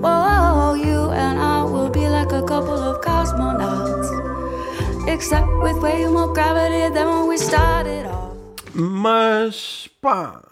[0.02, 4.08] Whoa, you and I will be like a couple of cosmonauts.
[5.08, 8.34] Except with way more gravity than when we started off.
[8.74, 10.42] Mas, pá,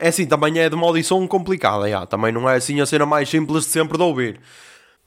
[0.00, 2.06] é assim, também é de uma audição complicada, já.
[2.06, 4.40] também não é assim a cena mais simples de sempre de ouvir.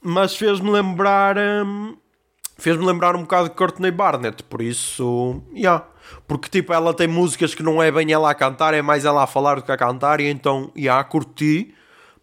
[0.02, 1.96] Mas fez-me lembrar, hum,
[2.58, 5.42] fez-me lembrar um bocado de Courtney Barnett, por isso.
[5.54, 5.86] Yeah.
[6.26, 9.22] Porque, tipo, ela tem músicas que não é bem ela a cantar, é mais ela
[9.22, 11.74] a falar do que a cantar, e então, yeah, curti.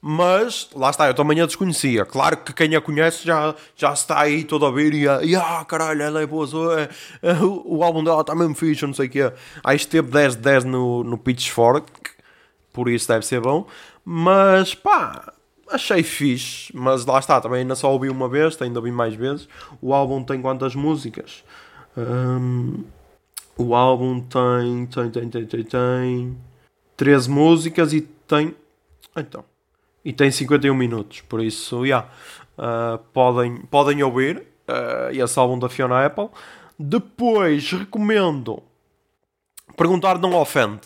[0.02, 2.06] Mas, lá está, eu também a desconhecia.
[2.06, 5.66] Claro que quem a conhece já, já está aí todo a ouvir e a, ah,
[5.66, 6.48] caralho, ela é boa,
[6.80, 6.90] é,
[7.22, 9.34] é, o, o, álbum dela está mesmo fixe, não sei o quê.
[9.62, 11.92] Aí esteve 10 de 10 no, no Pitchfork,
[12.72, 13.68] por isso deve ser bom.
[14.06, 15.34] Mas, pá,
[15.72, 16.72] achei fixe.
[16.76, 19.48] Mas lá está, também ainda só ouvi uma vez, ainda ouvi mais vezes.
[19.82, 21.44] O álbum tem quantas músicas?
[21.98, 22.84] Um,
[23.58, 26.38] o álbum tem, tem, tem, tem, tem, tem
[26.98, 28.56] 13 músicas e tem.
[29.16, 29.44] Então
[30.04, 32.10] e tem 51 minutos, por isso, yeah,
[32.58, 36.30] uh, podem, podem ouvir uh, esse álbum da Fiona Apple.
[36.80, 38.64] Depois recomendo
[39.80, 40.82] Perguntar não ofende.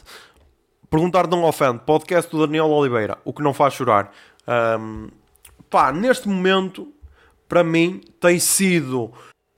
[0.87, 1.79] Perguntar não ofende.
[1.79, 3.17] Podcast do Daniel Oliveira.
[3.25, 4.11] O que não faz chorar.
[4.47, 5.09] Um,
[5.69, 6.93] pá, neste momento,
[7.47, 9.11] para mim, tem sido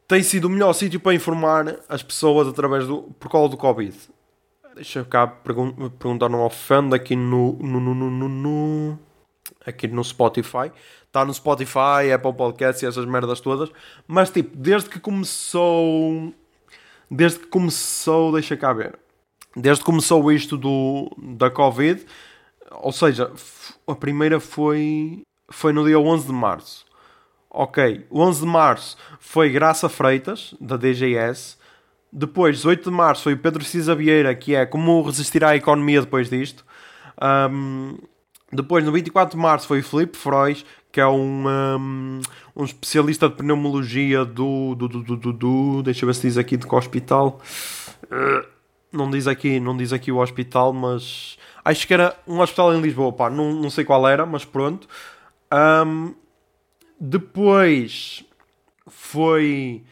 [0.08, 3.98] tem sido o melhor sítio para informar as pessoas através do por causa do Covid.
[4.76, 9.00] Deixa eu cá pergun perguntar não ofende aqui no, no, no, no, no
[9.66, 10.72] aqui no Spotify.
[11.08, 13.70] Está no Spotify, Apple Podcasts e essas merdas todas.
[14.08, 16.34] Mas tipo, desde que começou.
[17.10, 18.34] Desde que começou.
[18.34, 19.00] Deixa cá ver.
[19.56, 22.06] Desde que começou isto do, da Covid.
[22.82, 23.32] Ou seja,
[23.88, 25.24] a primeira foi.
[25.50, 26.86] Foi no dia 11 de março.
[27.50, 31.58] Ok, 11 de março foi Graça Freitas, da DGS.
[32.12, 36.02] Depois, 18 de março, foi o Pedro Cisa Vieira, que é como resistir à economia
[36.02, 36.66] depois disto.
[37.22, 37.98] Um,
[38.52, 42.22] depois, no 24 de março, foi Felipe Frois, que é um, um,
[42.56, 46.56] um, especialista de pneumologia do, do, do, do, do, Deixa eu ver se diz aqui
[46.56, 47.42] de que hospital.
[48.06, 48.46] Uh,
[48.94, 52.82] não diz aqui, não diz aqui o hospital, mas acho que era um hospital em
[52.82, 54.88] Lisboa, pá, não, não sei qual era, mas pronto.
[55.52, 56.14] Um,
[57.00, 58.24] depois
[58.88, 59.84] foi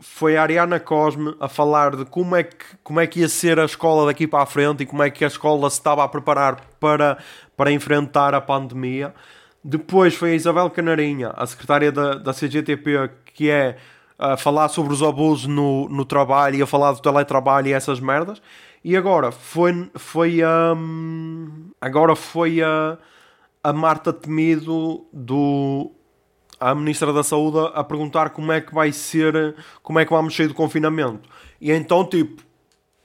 [0.00, 3.58] foi a Ariana Cosme a falar de como é, que, como é que ia ser
[3.58, 6.08] a escola daqui para a frente e como é que a escola se estava a
[6.08, 7.16] preparar para,
[7.56, 9.14] para enfrentar a pandemia.
[9.62, 13.78] Depois foi a Isabel Canarinha, a secretária da, da CGTP, que é
[14.18, 17.98] a falar sobre os abusos no, no trabalho e a falar do teletrabalho e essas
[17.98, 18.42] merdas.
[18.84, 20.74] E agora foi, foi a.
[20.76, 22.98] Um, agora foi a,
[23.62, 25.90] a Marta Temido do
[26.60, 30.36] a Ministra da Saúde a perguntar como é que vai ser, como é que vamos
[30.36, 31.28] sair do confinamento.
[31.60, 32.42] E então, tipo,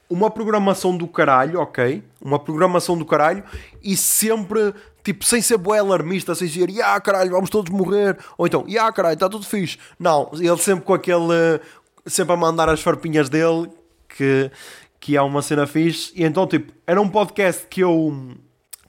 [0.09, 2.03] uma programação do caralho, ok?
[2.21, 3.43] Uma programação do caralho
[3.82, 4.73] e sempre,
[5.03, 8.17] tipo, sem ser boé alarmista, sem dizer, ah caralho, vamos todos morrer.
[8.38, 9.77] Ou então, ah caralho, está tudo fixe.
[9.97, 11.61] Não, ele sempre com aquele,
[12.05, 13.69] sempre a mandar as farpinhas dele,
[14.09, 14.51] que,
[15.00, 16.12] que é uma cena fixe.
[16.16, 18.36] E então, tipo, era um podcast que eu,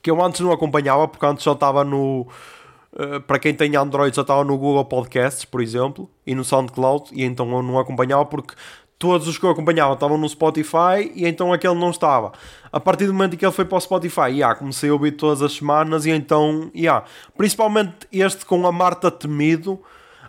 [0.02, 2.26] que eu antes não acompanhava, porque antes só estava no
[2.92, 7.10] Uh, para quem tem Android só estava no Google Podcasts, por exemplo, e no SoundCloud,
[7.12, 8.52] e então eu não acompanhava porque
[9.00, 12.32] todos os que eu acompanhava estavam no Spotify e então aquele não estava.
[12.70, 15.12] A partir do momento em que ele foi para o Spotify, yeah, comecei a ouvir
[15.12, 17.04] todas as semanas e então, yeah,
[17.36, 19.80] principalmente este com a Marta Temido,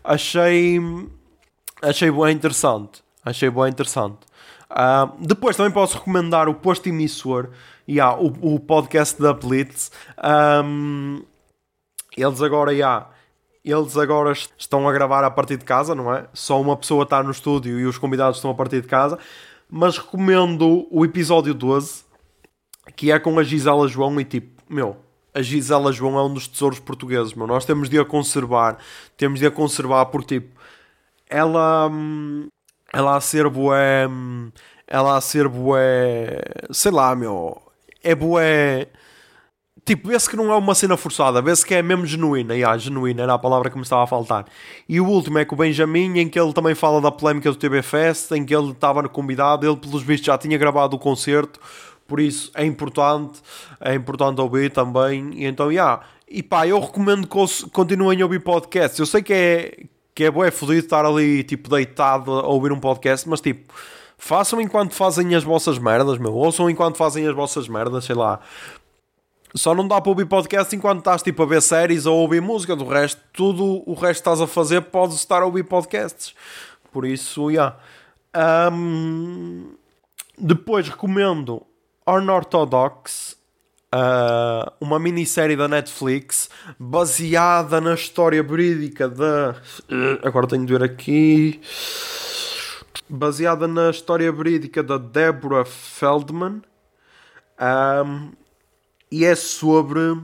[0.03, 0.79] achei
[1.81, 3.03] achei bem interessante.
[3.25, 4.19] Achei bem interessante.
[4.71, 7.49] Uh, depois também posso recomendar o Posto Emissor,
[7.87, 9.91] yeah, o, o podcast da Blitz.
[10.63, 11.21] Um,
[12.15, 13.09] eles agora já.
[13.63, 16.25] Eles agora estão a gravar a partir de casa, não é?
[16.33, 19.19] Só uma pessoa está no estúdio e os convidados estão a partir de casa.
[19.69, 22.03] Mas recomendo o episódio 12,
[22.95, 24.97] que é com a Gisela João e tipo, meu,
[25.33, 27.45] a Gisela João é um dos tesouros portugueses, meu.
[27.45, 28.77] Nós temos de a conservar,
[29.15, 30.59] temos de a conservar porque tipo,
[31.29, 32.47] ela, hum,
[32.93, 34.51] ela a ser bué, hum,
[34.87, 37.61] ela a ser bué, sei lá, meu,
[38.03, 38.87] é bué,
[39.85, 43.23] tipo, vê-se que não é uma cena forçada, vê-se que é mesmo genuína, yeah, genuína
[43.23, 44.45] era a palavra que me estava a faltar.
[44.87, 47.57] E o último é com o Benjamin, em que ele também fala da polémica do
[47.57, 50.99] TB Fest, em que ele estava no convidado, ele pelos vistos já tinha gravado o
[50.99, 51.59] concerto,
[52.07, 53.39] por isso é importante,
[53.79, 56.01] é importante ouvir também, e então, yeah.
[56.27, 59.83] E pá, eu recomendo que continuem a ouvir podcasts, eu sei que é,
[60.13, 63.73] que é bué fodido estar ali, tipo, deitado a ouvir um podcast, mas tipo...
[64.23, 66.31] Façam enquanto fazem as vossas merdas, meu.
[66.35, 68.39] Ouçam enquanto fazem as vossas merdas, sei lá.
[69.55, 72.39] Só não dá para ouvir podcast enquanto estás tipo a ver séries ou a ouvir
[72.39, 72.75] música.
[72.75, 76.35] Do resto, tudo o resto estás a fazer, podes estar a ouvir podcasts.
[76.91, 77.75] Por isso, já.
[78.31, 79.71] Ahm,
[80.37, 81.63] depois recomendo
[82.05, 83.37] Unorthodox,
[83.91, 89.55] ah, uma minissérie da Netflix baseada na história verídica da.
[90.23, 91.59] Agora tenho de ver aqui.
[93.09, 96.61] Baseada na história verídica da Deborah Feldman.
[97.59, 98.31] Ahm,
[99.11, 100.17] e é sobre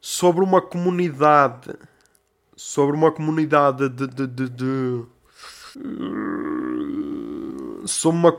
[0.00, 1.74] sobre uma comunidade
[2.56, 5.04] sobre uma comunidade de, de, de, de-
[7.86, 8.38] sobre uma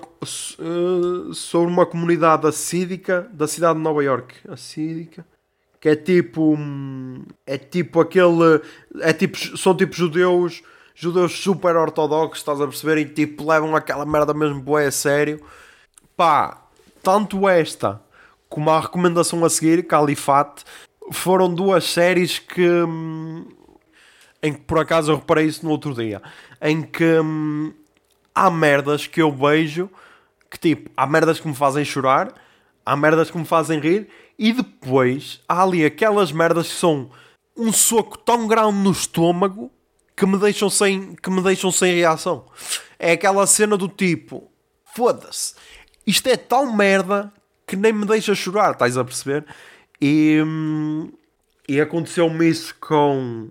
[0.60, 5.26] eh, sobre uma comunidade assídica da cidade de Nova York assídica.
[5.80, 6.58] Que é tipo
[7.46, 8.62] é tipo aquele
[9.00, 10.64] é tipo são tipo judeus
[10.96, 12.98] judeus super ortodoxos estás a perceber?
[12.98, 15.42] E tipo levam aquela merda mesmo bué a sério.
[16.16, 16.64] Pá,
[17.04, 18.02] tanto esta
[18.50, 20.64] como a recomendação a seguir, Califate,
[21.12, 23.46] foram duas séries que hum,
[24.42, 26.22] em que por acaso eu reparei isso no outro dia,
[26.62, 27.74] em que hum,
[28.38, 29.90] há merdas que eu vejo
[30.50, 32.34] que tipo, há merdas que me fazem chorar,
[32.86, 34.08] há merdas que me fazem rir,
[34.38, 37.10] e depois há ali aquelas merdas que são
[37.56, 39.72] um soco tão grande no estômago
[40.16, 42.46] que me deixam sem, que me deixam sem reação.
[43.00, 44.50] É aquela cena do tipo,
[44.96, 45.56] foda-se,
[46.06, 47.34] isto é tão merda
[47.66, 49.46] que nem me deixa chorar, estás a perceber?
[50.00, 51.12] E, hum,
[51.68, 53.50] e aconteceu-me isso com.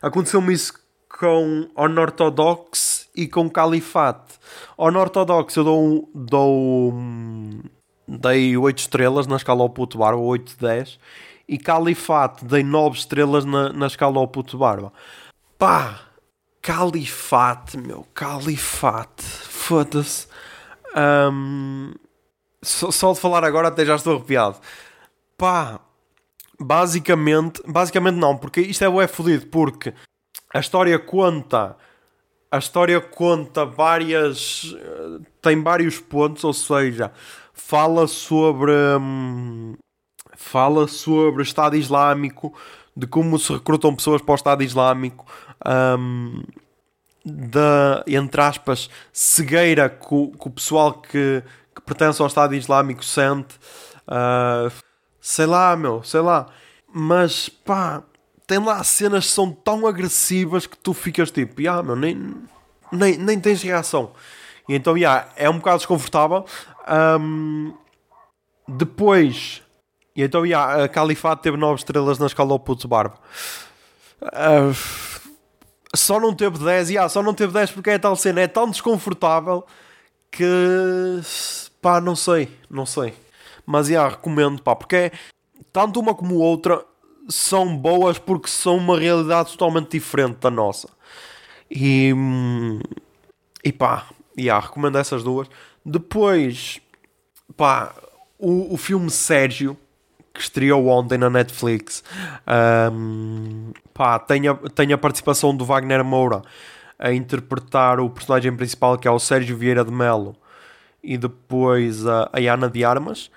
[0.00, 0.81] Aconteceu-me isso
[1.22, 4.34] com Unorthodox e com Califate.
[4.76, 6.10] Unorthodox eu dou.
[6.12, 7.60] dou hum,
[8.08, 10.98] dei 8 estrelas na escala ao puto barba, 8 de 10.
[11.46, 14.92] E Califate dei 9 estrelas na, na escala ao puto barba.
[15.56, 16.00] Pá!
[16.60, 19.22] Califate, meu, Califate.
[19.22, 20.26] Foda-se.
[21.32, 21.92] Hum,
[22.60, 24.56] só, só de falar agora até já estou arrepiado.
[25.38, 25.78] Pá,
[26.58, 29.94] basicamente, basicamente não, porque isto é bué fodido, porque
[30.52, 31.76] a história conta,
[32.50, 37.12] a história conta várias, eh, tem vários pontos, ou seja,
[37.52, 39.74] fala sobre, hum,
[40.36, 42.52] fala sobre Estado Islâmico,
[42.96, 45.26] de como se recrutam pessoas para o Estado Islâmico,
[45.98, 46.42] hum,
[47.24, 51.42] da, entre aspas, cegueira que o, o pessoal que,
[51.74, 53.58] que pertence ao Estado Islâmico sente.
[54.06, 54.68] Ah,
[55.20, 56.46] sei lá, meu, sei lá.
[56.92, 58.02] Mas, pá,
[58.52, 62.34] tem lá cenas que são tão agressivas que tu ficas tipo, ah, meu, nem,
[62.92, 64.12] nem, nem tens reação.
[64.68, 66.44] E então, yeah, é um bocado desconfortável.
[66.86, 67.72] Ahm,
[68.68, 69.62] depois,
[70.14, 73.14] e então, yeah, a Califate teve 9 estrelas na escala ao puto barba.
[74.20, 74.70] Ah,
[75.96, 78.68] só não teve 10, yeah, só não teve 10 porque é tal cena, é tão
[78.68, 79.64] desconfortável
[80.30, 81.20] que
[81.80, 83.14] pá, não sei, não sei.
[83.64, 85.12] Mas yeah, recomendo, pá, porque é,
[85.72, 86.84] tanto uma como outra
[87.28, 90.88] são boas porque são uma realidade totalmente diferente da nossa.
[91.70, 92.12] E,
[93.64, 94.06] e pá,
[94.38, 95.48] yeah, recomendo essas duas.
[95.84, 96.80] Depois,
[97.56, 97.94] pá,
[98.38, 99.76] o, o filme Sérgio
[100.32, 102.02] que estreou ontem na Netflix.
[102.92, 106.42] Um, pá, tem a, tem a participação do Wagner Moura
[106.98, 110.36] a interpretar o personagem principal que é o Sérgio Vieira de Melo
[111.02, 113.30] e depois a, a Ana de Armas.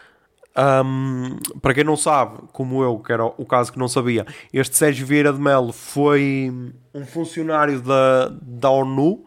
[0.57, 4.77] Um, para quem não sabe, como eu, que era o caso que não sabia, este
[4.77, 6.51] Sérgio Vieira de Melo foi
[6.93, 9.25] um funcionário da, da ONU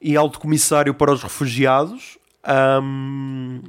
[0.00, 2.18] e alto comissário para os refugiados.
[2.82, 3.62] Um,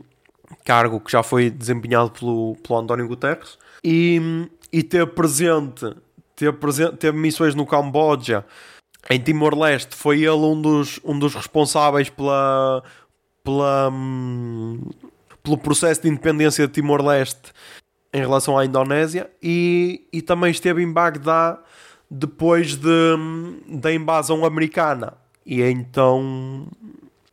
[0.63, 5.95] cargo que já foi desempenhado pelo, pelo António Guterres, e, e ter presente,
[6.35, 8.45] ter presente, teve missões no Camboja,
[9.09, 12.83] em Timor-Leste, foi ele um dos, um dos responsáveis pela,
[13.43, 14.79] pela, hum,
[15.43, 17.53] pelo processo de independência de Timor-Leste
[18.13, 21.59] em relação à Indonésia, e, e também esteve em Bagdá
[22.09, 22.89] depois de,
[23.67, 25.13] da invasão americana.
[25.45, 26.67] E então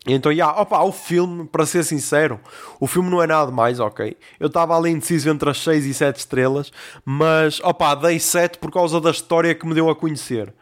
[0.06, 2.40] então, yeah, opa, o filme, para ser sincero,
[2.80, 4.16] o filme não é nada mais, ok?
[4.40, 6.72] Eu estava ali indeciso entre as 6 e 7 estrelas,
[7.04, 10.54] mas, opa, dei 7 por causa da história que me deu a conhecer.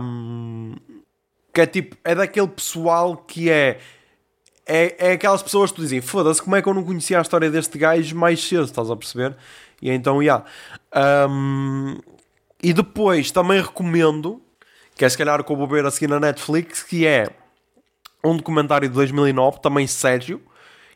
[0.00, 0.74] Um,
[1.46, 3.78] Porque é tipo, é daquele pessoal que é.
[4.66, 7.22] É, é aquelas pessoas que tu dizem, foda-se, como é que eu não conhecia a
[7.22, 9.36] história deste gajo mais cedo, estás a perceber?
[9.80, 10.42] E então, já.
[11.30, 11.98] Um,
[12.62, 14.42] e depois também recomendo,
[14.96, 17.28] que é se calhar que eu vou ver a seguir na Netflix, que é
[18.24, 20.40] um documentário de 2009, também Sérgio,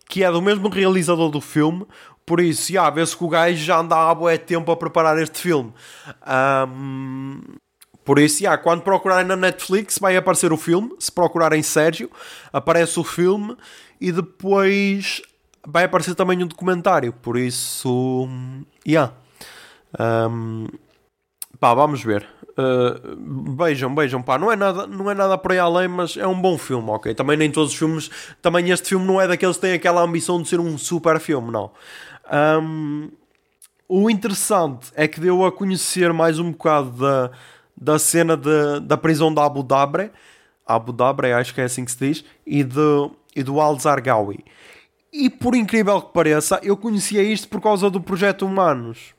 [0.09, 1.87] que é do mesmo realizador do filme,
[2.31, 5.39] por isso, já, vê-se que o gajo já anda há bué tempo a preparar este
[5.41, 5.73] filme.
[6.69, 7.41] Um,
[8.11, 12.11] por isso, já, quando procurarem na Netflix vai aparecer o filme, se procurarem Sérgio,
[12.53, 13.57] aparece o filme
[14.01, 15.23] e depois
[15.65, 18.29] vai aparecer também um documentário, por isso.
[18.85, 19.13] Yeah.
[19.97, 20.67] Um,
[21.61, 22.27] pá, vamos ver.
[22.59, 26.27] Uh, vejam, vejam, pá, não é, nada, não é nada por aí além, mas é
[26.27, 27.15] um bom filme, ok?
[27.15, 28.11] Também nem todos os filmes,
[28.43, 31.53] também este filme não é daqueles que têm aquela ambição de ser um super filme,
[31.53, 31.71] não.
[32.61, 33.09] Um,
[33.89, 37.31] o interessante é que deu a conhecer mais um bocado da,
[37.81, 40.11] da cena de, da prisão da Abu Dhabi,
[40.67, 44.45] Abu Dhabi, acho que é assim que se diz, e, de, e do Al-Zarqawi.
[45.13, 49.15] E por incrível que pareça, eu conhecia isto por causa do Projeto Humanos.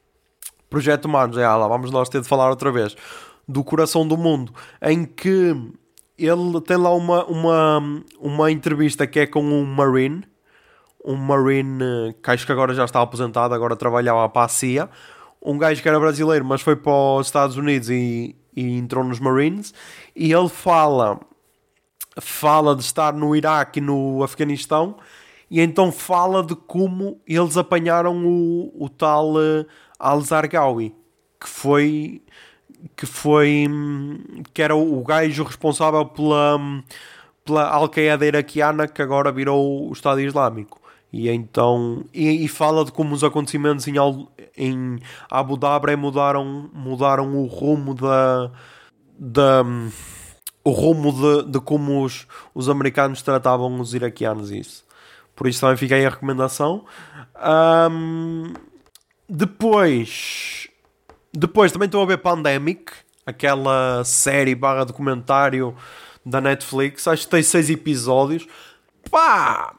[0.70, 2.95] Projeto Humanos, é lá, vamos nós ter de falar outra vez.
[3.47, 5.53] Do Coração do Mundo, em que
[6.18, 10.24] ele tem lá uma, uma, uma entrevista que é com um Marine,
[11.03, 14.89] um Marine que acho que agora já está aposentado, agora trabalhava para a CIA.
[15.41, 19.20] Um gajo que era brasileiro, mas foi para os Estados Unidos e, e entrou nos
[19.20, 19.74] Marines.
[20.16, 21.20] E ele fala,
[22.20, 24.97] fala de estar no Iraque e no Afeganistão
[25.52, 29.66] e então fala de como eles apanharam o, o tal uh,
[29.99, 30.95] Al-Zarqawi,
[31.38, 32.22] que foi
[32.95, 33.68] que foi
[34.54, 36.58] que era o, gajo responsável pela
[37.43, 40.81] pela Al-Qaeda iraquiana que agora virou o Estado Islâmico
[41.12, 43.95] e então e, e fala de como os acontecimentos em,
[44.57, 44.99] em
[45.30, 48.51] Abu Dhabi mudaram mudaram o rumo da
[49.18, 49.64] da
[50.64, 54.86] o rumo de, de como os, os americanos tratavam os iraquianos isso
[55.41, 56.86] por isso também fica aí a recomendação.
[57.91, 58.53] Um,
[59.28, 60.68] depois,
[61.34, 62.91] depois também estou a ver Pandemic,
[63.26, 65.76] aquela série barra documentário
[66.24, 67.07] da Netflix.
[67.07, 68.47] Acho que tem seis episódios.
[69.09, 69.74] Pá!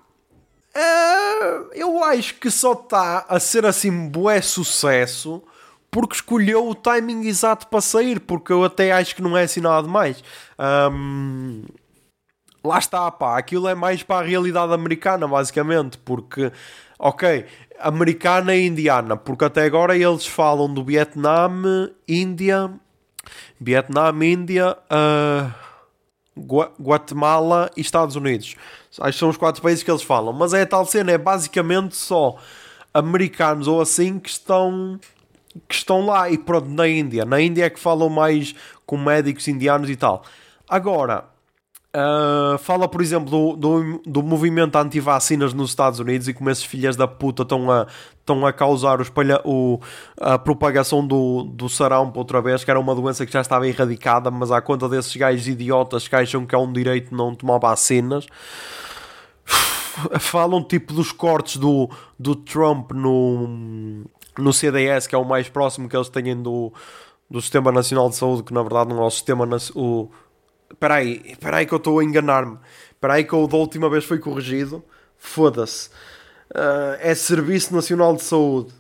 [0.75, 5.43] Uh, eu acho que só está a ser assim bué sucesso
[5.93, 9.61] porque escolheu o timing exato para sair, porque eu até acho que não é assim
[9.61, 10.25] nada demais.
[10.59, 11.65] Um,
[12.65, 16.51] lá está, pá, aquilo é mais para a realidade americana, basicamente, porque,
[16.99, 17.45] ok,
[17.79, 21.51] americana e indiana, porque até agora eles falam do Vietnã,
[22.09, 22.71] Índia,
[23.61, 25.53] Vietnã, Índia, uh,
[26.39, 28.57] Guatemala e Estados Unidos.
[29.01, 31.19] Acho que são os quatro países que eles falam, mas é a tal cena, é
[31.19, 32.37] basicamente só
[32.93, 34.99] americanos ou assim que estão
[35.69, 37.25] que estão lá e pronto, na Índia.
[37.25, 38.55] Na Índia é que falam mais
[38.87, 40.25] com médicos indianos e tal.
[40.69, 41.27] Agora,
[41.95, 46.65] Uh, fala, por exemplo, do, do, do movimento anti-vacinas nos Estados Unidos e como esses
[46.65, 47.87] filhas da puta estão a,
[48.19, 49.79] estão a causar o espalha, o,
[50.19, 54.31] a propagação do, do sarampo outra vez, que era uma doença que já estava erradicada,
[54.31, 58.27] mas à conta desses gajos idiotas que acham que é um direito não tomar vacinas.
[60.19, 64.07] Falam tipo dos cortes do, do Trump no,
[64.39, 66.73] no CDS, que é o mais próximo que eles têm do,
[67.31, 70.11] do Sistema Nacional de Saúde, que na verdade não é o sistema o,
[70.73, 72.59] Espera aí, espera aí que eu estou a enganar-me.
[72.91, 74.83] Espera aí que eu da última vez foi corrigido.
[75.19, 75.91] Foda-se.
[76.51, 78.73] Uh, é Serviço Nacional de Saúde.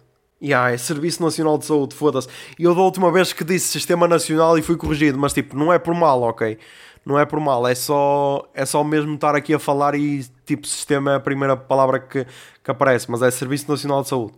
[0.42, 2.28] Yeah, é Serviço Nacional de Saúde, foda-se.
[2.58, 5.72] E eu da última vez que disse Sistema Nacional e fui corrigido, mas tipo, não
[5.72, 6.58] é por mal, ok?
[7.06, 10.66] Não é por mal, é só, é só mesmo estar aqui a falar e tipo,
[10.66, 12.26] sistema é a primeira palavra que,
[12.62, 14.34] que aparece, mas é Serviço Nacional de Saúde.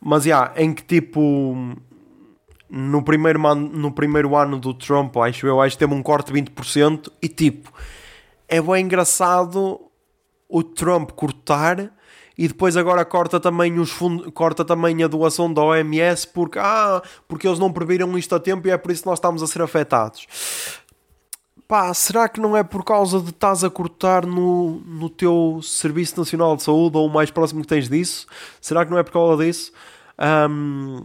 [0.00, 1.76] Mas já, yeah, em que tipo
[2.70, 6.32] no primeiro, man, no primeiro ano do Trump, acho eu, acho que teve um corte
[6.32, 7.72] de 20% e tipo,
[8.48, 9.80] é bem engraçado
[10.48, 11.92] o Trump cortar
[12.38, 17.02] e depois agora corta também os fundos, corta também a doação da OMS porque, ah,
[17.28, 19.46] porque eles não previram isto a tempo e é por isso que nós estamos a
[19.46, 20.26] ser afetados.
[21.66, 26.18] Pá, será que não é por causa de estás a cortar no, no teu Serviço
[26.18, 28.26] Nacional de Saúde ou o mais próximo que tens disso?
[28.60, 29.72] Será que não é por causa disso?
[30.18, 31.04] Um,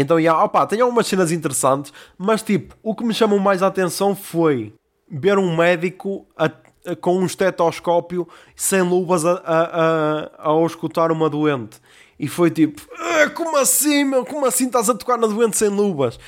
[0.00, 3.66] então, yeah, opa, tem algumas cenas interessantes, mas tipo, o que me chamou mais a
[3.68, 4.72] atenção foi
[5.10, 6.46] ver um médico a,
[6.86, 11.80] a, com um estetoscópio sem luvas a, a, a, escutar uma doente.
[12.18, 14.24] E foi tipo, ah, como assim, meu?
[14.24, 16.18] Como assim estás a tocar na doente sem luvas?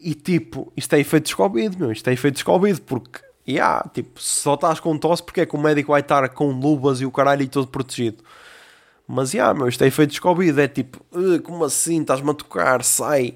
[0.00, 1.92] E tipo, isto é efeito descobrido, meu.
[1.92, 5.58] Isto é efeito descobrido, porque, yeah, tipo, só estás com tosse, porque é que o
[5.58, 8.22] médico vai estar com luvas e o caralho e todo protegido?
[9.06, 10.60] Mas, já, yeah, meu, isto é efeito descobrido.
[10.60, 11.04] É tipo,
[11.42, 12.00] como assim?
[12.00, 12.82] Estás-me a tocar?
[12.82, 13.34] Sai.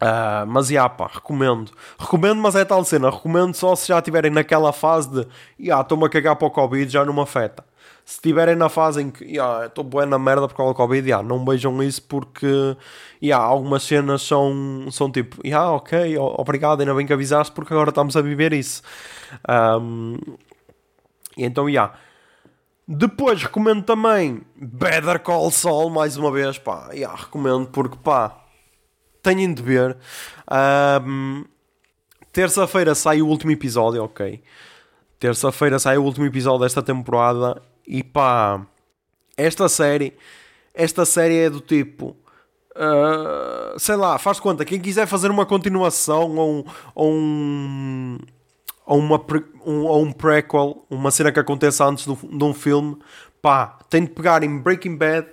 [0.00, 1.72] Ah, mas já pá, recomendo.
[1.98, 3.10] Recomendo, mas é tal cena.
[3.10, 5.26] Recomendo só se já estiverem naquela fase de
[5.58, 7.64] já estou-me a cagar para o Covid, já não me afeta.
[8.04, 11.08] Se estiverem na fase em que já estou bué na merda por causa do Covid,
[11.08, 12.76] já não vejam isso porque
[13.22, 17.88] já, algumas cenas são, são tipo, já ok, obrigado, ainda bem que avisaste porque agora
[17.88, 18.82] estamos a viver isso.
[21.36, 21.94] E então já.
[22.86, 28.36] Depois recomendo também Better Call Saul, mais uma vez, pá, já, recomendo porque pá,
[29.22, 29.96] tenham de ver.
[30.46, 31.44] Ahm,
[32.34, 34.42] Terça-feira sai o último episódio, ok.
[35.20, 38.66] Terça-feira sai o último episódio desta temporada e pá,
[39.36, 40.12] esta série,
[40.74, 42.16] esta série é do tipo,
[42.74, 48.18] ah, sei lá, faz conta, quem quiser fazer uma continuação ou um, ou um,
[48.86, 49.20] ou uma
[49.64, 52.98] um, um prequel, uma cena que aconteça antes do- de um filme,
[53.40, 55.26] pá, tem de pegar em Breaking Bad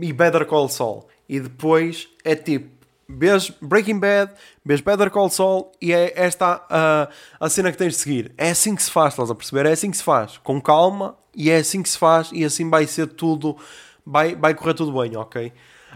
[0.00, 1.06] e Better Call Saul.
[1.28, 2.70] E depois é tipo,
[3.08, 4.32] vês Breaking Bad,
[4.64, 8.32] vês Better Call Saul e é esta a, a cena que tens de seguir.
[8.36, 9.66] É assim que se faz, estás a perceber?
[9.66, 12.68] É assim que se faz, com calma, e é assim que se faz, e assim
[12.70, 13.56] vai ser tudo,
[14.04, 15.52] vai, vai correr tudo bem, ok?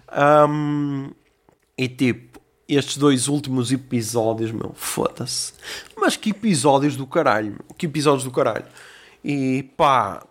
[0.09, 1.11] Ahm,
[1.79, 2.30] e tipo,
[2.77, 5.53] estes dois últimos episódios, meu, foda-se.
[5.97, 7.77] Mas que episódios do caralho, meu.
[7.77, 8.65] que episódios do caralho.
[9.25, 10.23] E pá,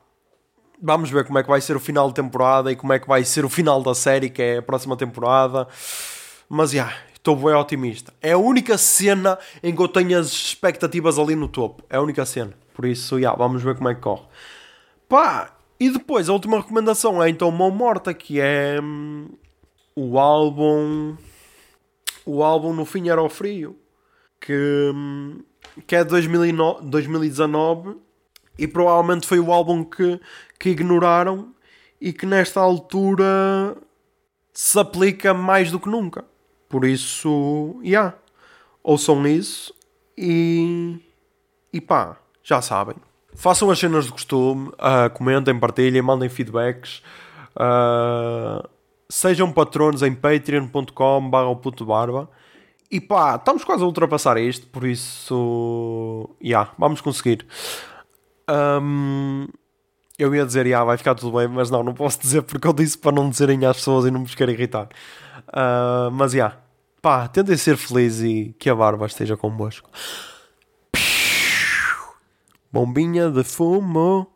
[0.82, 3.08] vamos ver como é que vai ser o final de temporada e como é que
[3.08, 5.68] vai ser o final da série, que é a próxima temporada.
[6.48, 8.14] Mas já, estou bem otimista.
[8.22, 11.84] É a única cena em que eu tenho as expectativas ali no topo.
[11.90, 12.54] É a única cena.
[12.74, 14.24] Por isso, já, vamos ver como é que corre.
[15.08, 19.30] Pá, e depois a última recomendação é então Mão Morta, que é hum,
[19.96, 21.16] o álbum.
[22.30, 23.76] O álbum No Fim Era o Frio,
[24.40, 25.40] que, hum,
[25.88, 27.96] que é de 2009 2019
[28.56, 30.20] e provavelmente foi o álbum que,
[30.60, 31.56] que ignoraram
[32.00, 33.76] e que nesta altura
[34.54, 36.24] se aplica mais do que nunca.
[36.70, 37.90] Por isso, já.
[37.90, 38.18] Yeah,
[38.84, 39.74] ouçam isso
[40.16, 41.00] e.
[41.74, 42.96] E pá, já sabem.
[43.34, 47.02] Façam as cenas de costume, ah, comentem, partilhem, mandem feedbacks.
[47.56, 48.70] ah,
[49.12, 52.30] sejam patronos em patreon.com barba.
[52.92, 56.30] E pá, estamos quase a ultrapassar isto, por isso.
[56.42, 57.46] Já, yeah, vamos conseguir.
[58.48, 59.48] Ahm,
[60.18, 62.74] eu ia dizer, já, vai ficar tudo bem, mas não, não posso dizer porque eu
[62.74, 64.90] disse para não dizerem às pessoas e não vos quero irritar.
[65.54, 66.58] Ah, mas já,
[67.02, 69.90] pá, tentem ser felizes e que a barba esteja convosco.
[72.72, 74.28] Bombinha de fumo.